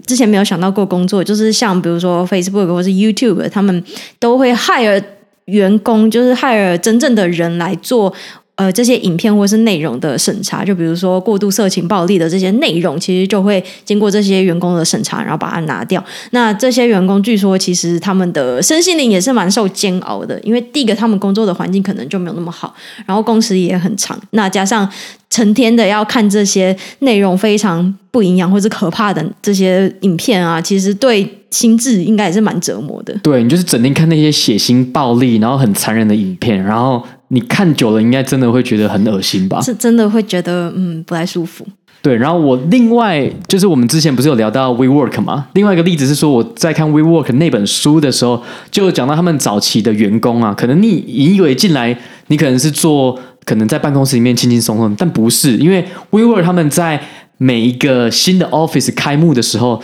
[0.06, 3.84] 之前没有想到过工作，就是像比如说 Facebook 或是 YouTube，他们
[4.20, 5.04] 都会 hire
[5.46, 8.14] 员工，就是 hire 真正的人来做。
[8.56, 16.04] 呃，这些影片或是内容的审查，就比如说过度色情、暴力的这些内容，其实就会经过这些员工的审查，然后把它拿掉。
[16.32, 22.76] 那这些员工据说，其实他们的身心灵也是蛮受煎熬的，因为第一个他们工作的环境可能就没有那么好，
[23.06, 24.86] 然后工时也很长，那加上
[25.30, 33.14] 成天的要看这些内容非常不营养或者可怕的这些影片啊，其实对心智应该也是蛮折磨的。
[33.24, 37.04] 对，你就是整天看那些血腥、暴力，然后很残忍的影片，然后。
[37.32, 39.62] 你看久了，应该真的会觉得很恶心吧？
[39.62, 41.64] 是真的会觉得嗯不太舒服。
[42.02, 45.46] 对，然后我另外就是我们之前不是有聊到 WeWork 吗？
[45.54, 51.96] 另外一个例子是说我在看 WeWork 那本书的时候，就讲到他们早期的员工啊，可能你以为进来
[52.30, 53.20] 你可能是做
[53.50, 57.02] 可能在办公室里面轻轻松松，但不是，因为 WeWork 他们在
[57.38, 59.82] 每一个新的 office 开幕的时候。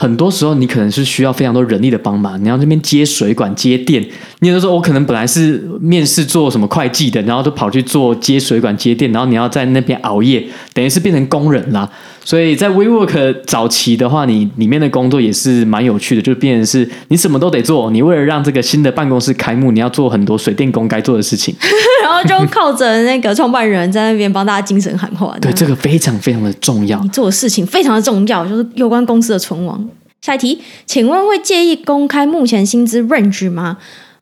[0.00, 2.40] 很多时候，你可能是需要非常多人力的帮忙。
[2.40, 4.00] 你要那边接水管、接电。
[4.38, 11.90] 你有的时候，我可能本来是面试做什么会计的，然后都跑去做接水管、接电，然后你要在那边熬夜，等于是变成工人啦。
[12.28, 17.90] 所以在 WeWork 早期的话，你里面的工作也是蛮有趣的，就变成是你什么都得做。
[17.90, 21.56] 你为了让这个新的办公室开幕，你要做很多水电工该做的事情，
[22.02, 25.34] 然后就靠着那个创办人在那边帮大家精神喊话。
[25.40, 27.00] 对，这个非常非常的重要。
[27.00, 29.88] 你做的事情非常的重要，就是有关公司的存亡。
[30.20, 33.78] 下一题，请问会介意公开目前薪资 range 吗？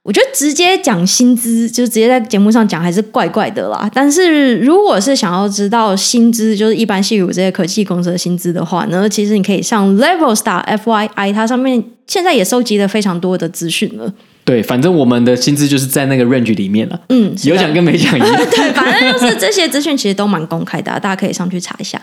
[0.06, 3.90] 我觉得直接讲薪资，就直接在节目上讲还是怪怪的啦。
[3.92, 14.14] 但是如果是想要知道薪资，就是一般系有这些科技公司的薪资的话呢，其实你可以上 Levelstart FYI，它上面现在也收集了非常多的资讯了。
[14.44, 17.00] 对，反正我们的薪资就是在那个 range 里面了。
[17.08, 18.36] 嗯，有讲跟没讲一样。
[18.48, 22.00] 对，反正就是这些资讯其实都蛮公开的，大家可以上去查一下。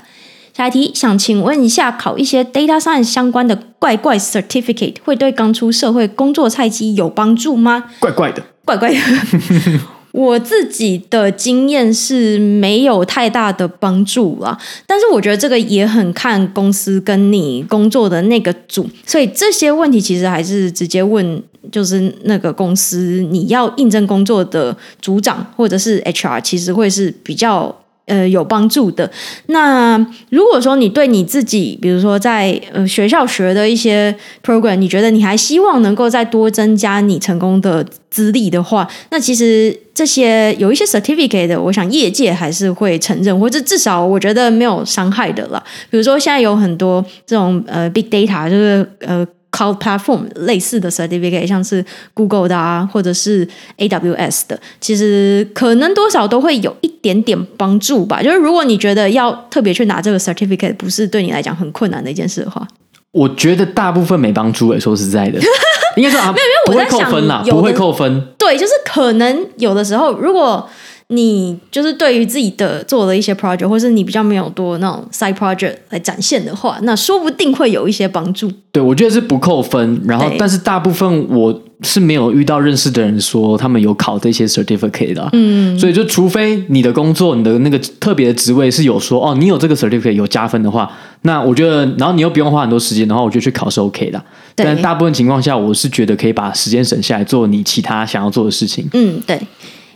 [0.55, 7.85] 下一题，想请问一下，考一些 data science 相关的怪怪 certificate 会对刚出社会工作菜鸡有帮助吗？
[7.99, 8.99] 怪怪的，怪怪的。
[10.13, 21.41] 我自己的经验是没有太大的帮助啦，但是我觉得这个也很看公司跟你工作的那个组，所以这些问题其实还是直接问，
[21.71, 27.75] 就是那个公司你要应征工作的组长或者是 HR，其实会是比较。
[28.05, 29.09] 呃，有帮助的。
[29.47, 29.97] 那
[30.29, 34.13] 如果说你对你自己，比如说在呃学校学的一些
[34.45, 45.63] program，你觉得你还希望能够再多增加你成功的资历的话，那其实这些有一些 certificate，我想业界还是会承认，或者至少我觉得没有伤害的了。
[45.89, 49.25] 比如说现在有很多这种呃 big data，就是呃。
[49.53, 51.85] Cloud Platform 类似的 certificate，像是
[52.15, 53.47] Google 的啊，或者是
[53.77, 58.23] AWS 的，其实可能多少都会有一点点帮助吧。
[58.23, 62.67] 就是如果你觉得要特别去拿这个 certificate，不是对你来讲很困难的一件事的话，
[63.11, 64.79] 我觉得大部分没帮助诶。
[64.79, 65.39] 说实在的，
[65.95, 68.27] 应该说啊，没有，因为我在想，不会扣分啦，不会扣分。
[68.39, 70.67] 对，就是可能有的时候，如果
[71.07, 78.51] 你就是对于自己的做的一些 project，或是你比较没有多那种 side project 来展现的话，那说不定会有一些帮助。
[78.71, 80.01] 对，我觉得是不扣分。
[80.05, 85.29] 然后，但是大部分我是没有遇到认识的人说他们有考这些 certificate 的。
[85.33, 90.91] 嗯，所以就除非你的工作，你的那个特别的职位是有说哦，你有这个 certificate 有加分的话，
[91.21, 94.23] 那我觉得，然后你又不用花很多时间的话，我觉得去考是 OK 的。
[94.55, 98.89] 但大部分情况下，我是觉得可以把时间省下来做你其他想要做的事情。
[98.93, 99.39] 嗯，对。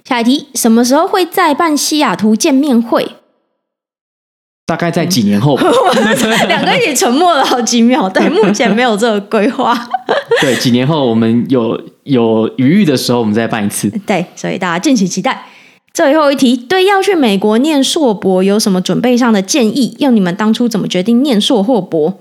[0.08, 3.12] 下一题，什么时候会再办西雅图见面会？
[4.66, 5.64] 大概在几年后吧。
[6.47, 8.08] 两个一起沉默了好几秒。
[8.08, 9.78] 对，目前没有这个规划。
[10.39, 13.89] 对，几年后我们有有余裕的时候，我们再办一次。
[14.05, 15.45] 对，所以大家敬请期待。
[15.93, 19.93] 最后一题，对要去美国念硕博有什么准备上的建议？
[19.99, 22.18] 要你们当初怎么决定念硕或博？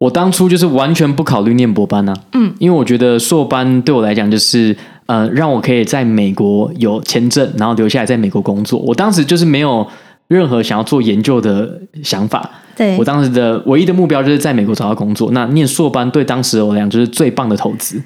[0.00, 2.14] 我当初就是完全不考虑念博班啊。
[2.34, 4.76] 嗯，因为我觉得硕班对我来讲就是。
[5.10, 8.78] 呃，让我可以在美国有签证，然后留下来在美国工作。
[8.78, 9.84] 我当时就是没有
[10.28, 12.48] 任何想要做研究的想法。
[12.76, 15.32] 对，我当时的唯一的目标就是在美国找到工作。
[15.32, 18.00] 那念硕班对当时我来讲就是最棒的投资。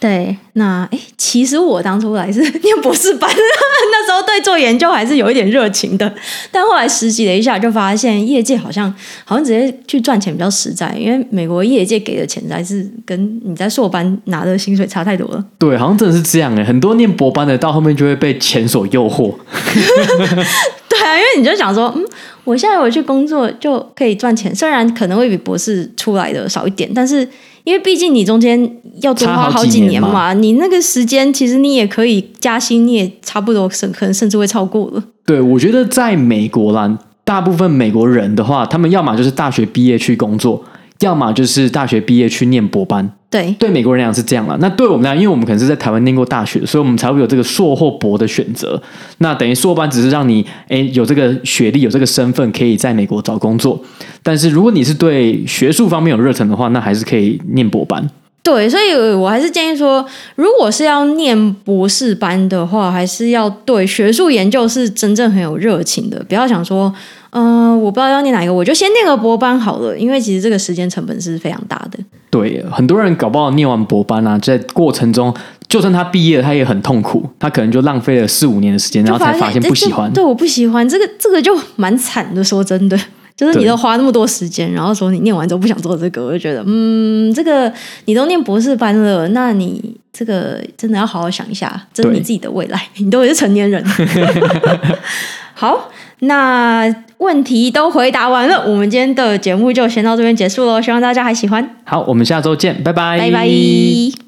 [0.00, 6.14] 对，那哎，其实我当初来是念博士班， 那时候对做研究还是有一点热情的，
[6.52, 8.92] 但后来实习了一下，就发现业界好像
[9.24, 15.42] 好像直接去赚钱比较实在，因为美国业界给的钱还是跟你在硕班拿的薪水差太多了。
[15.58, 19.34] 对，好像真的是这样哎，很多念博班的到后面就会被钱所诱惑。
[20.86, 22.04] 对啊，因为你就想说，嗯，
[22.44, 27.26] 我现在我去工作就可以赚钱，虽然可能会比博士出来的少一点，但是。
[27.64, 28.58] 因为毕竟你中间
[29.00, 35.02] 要多花好几年嘛，年你那个时间其实你也可以加薪，你也差不多甚可能甚至会超过了。
[35.24, 40.62] 对，我觉得在美国啦，大部分美国人的话，他们要么就是大学毕业去工作，
[41.00, 43.10] 要么就是大学毕业去念博班。
[43.30, 44.56] 对，对美国人来讲是这样了。
[44.60, 48.80] 那对我们来讲，因为我们可能是在台湾念过大学，所以我们才会有这个硕或博的选择。
[49.18, 53.82] 那等于硕班只是让你诶有这个学历、有这个身份，可以在美国找工作。
[54.22, 58.08] 但是如果你是对学术方面有热忱的话，那还是可以念博班。
[58.44, 66.94] 对，所以我还是建议说，如果是要念博士班的话，还是要对学术研究是真正很有热情的，不要想说。
[67.36, 71.98] 嗯、呃，我不知道要念哪一个，我就先念个博班好了，因为其实这个时间成本是非常大的。
[72.30, 75.34] 对，很多人搞不好念完博班啊，在过程中，
[75.66, 80.12] 就算他毕业了，他也很痛苦，他可能就浪费了四五年的时间，然后才发现不喜欢。
[80.12, 82.44] 对，我不喜欢这个，这个就蛮惨的。
[82.44, 82.96] 说真的，
[83.36, 87.72] 就是你都花那么多时间，然后说你念完之后不想做这个，我就觉得，嗯，这个
[88.04, 93.84] 你都念博士班了，那你这个真的要好好想一下，这是你自己的未来，你都是成年人。
[95.54, 95.90] 好。
[96.20, 100.80] 那问题都回答完了，我们今天的节目就先到这边结束喽。
[100.80, 101.76] 希望大家还喜欢。
[101.84, 104.23] 好，我们下周见，拜拜，拜拜。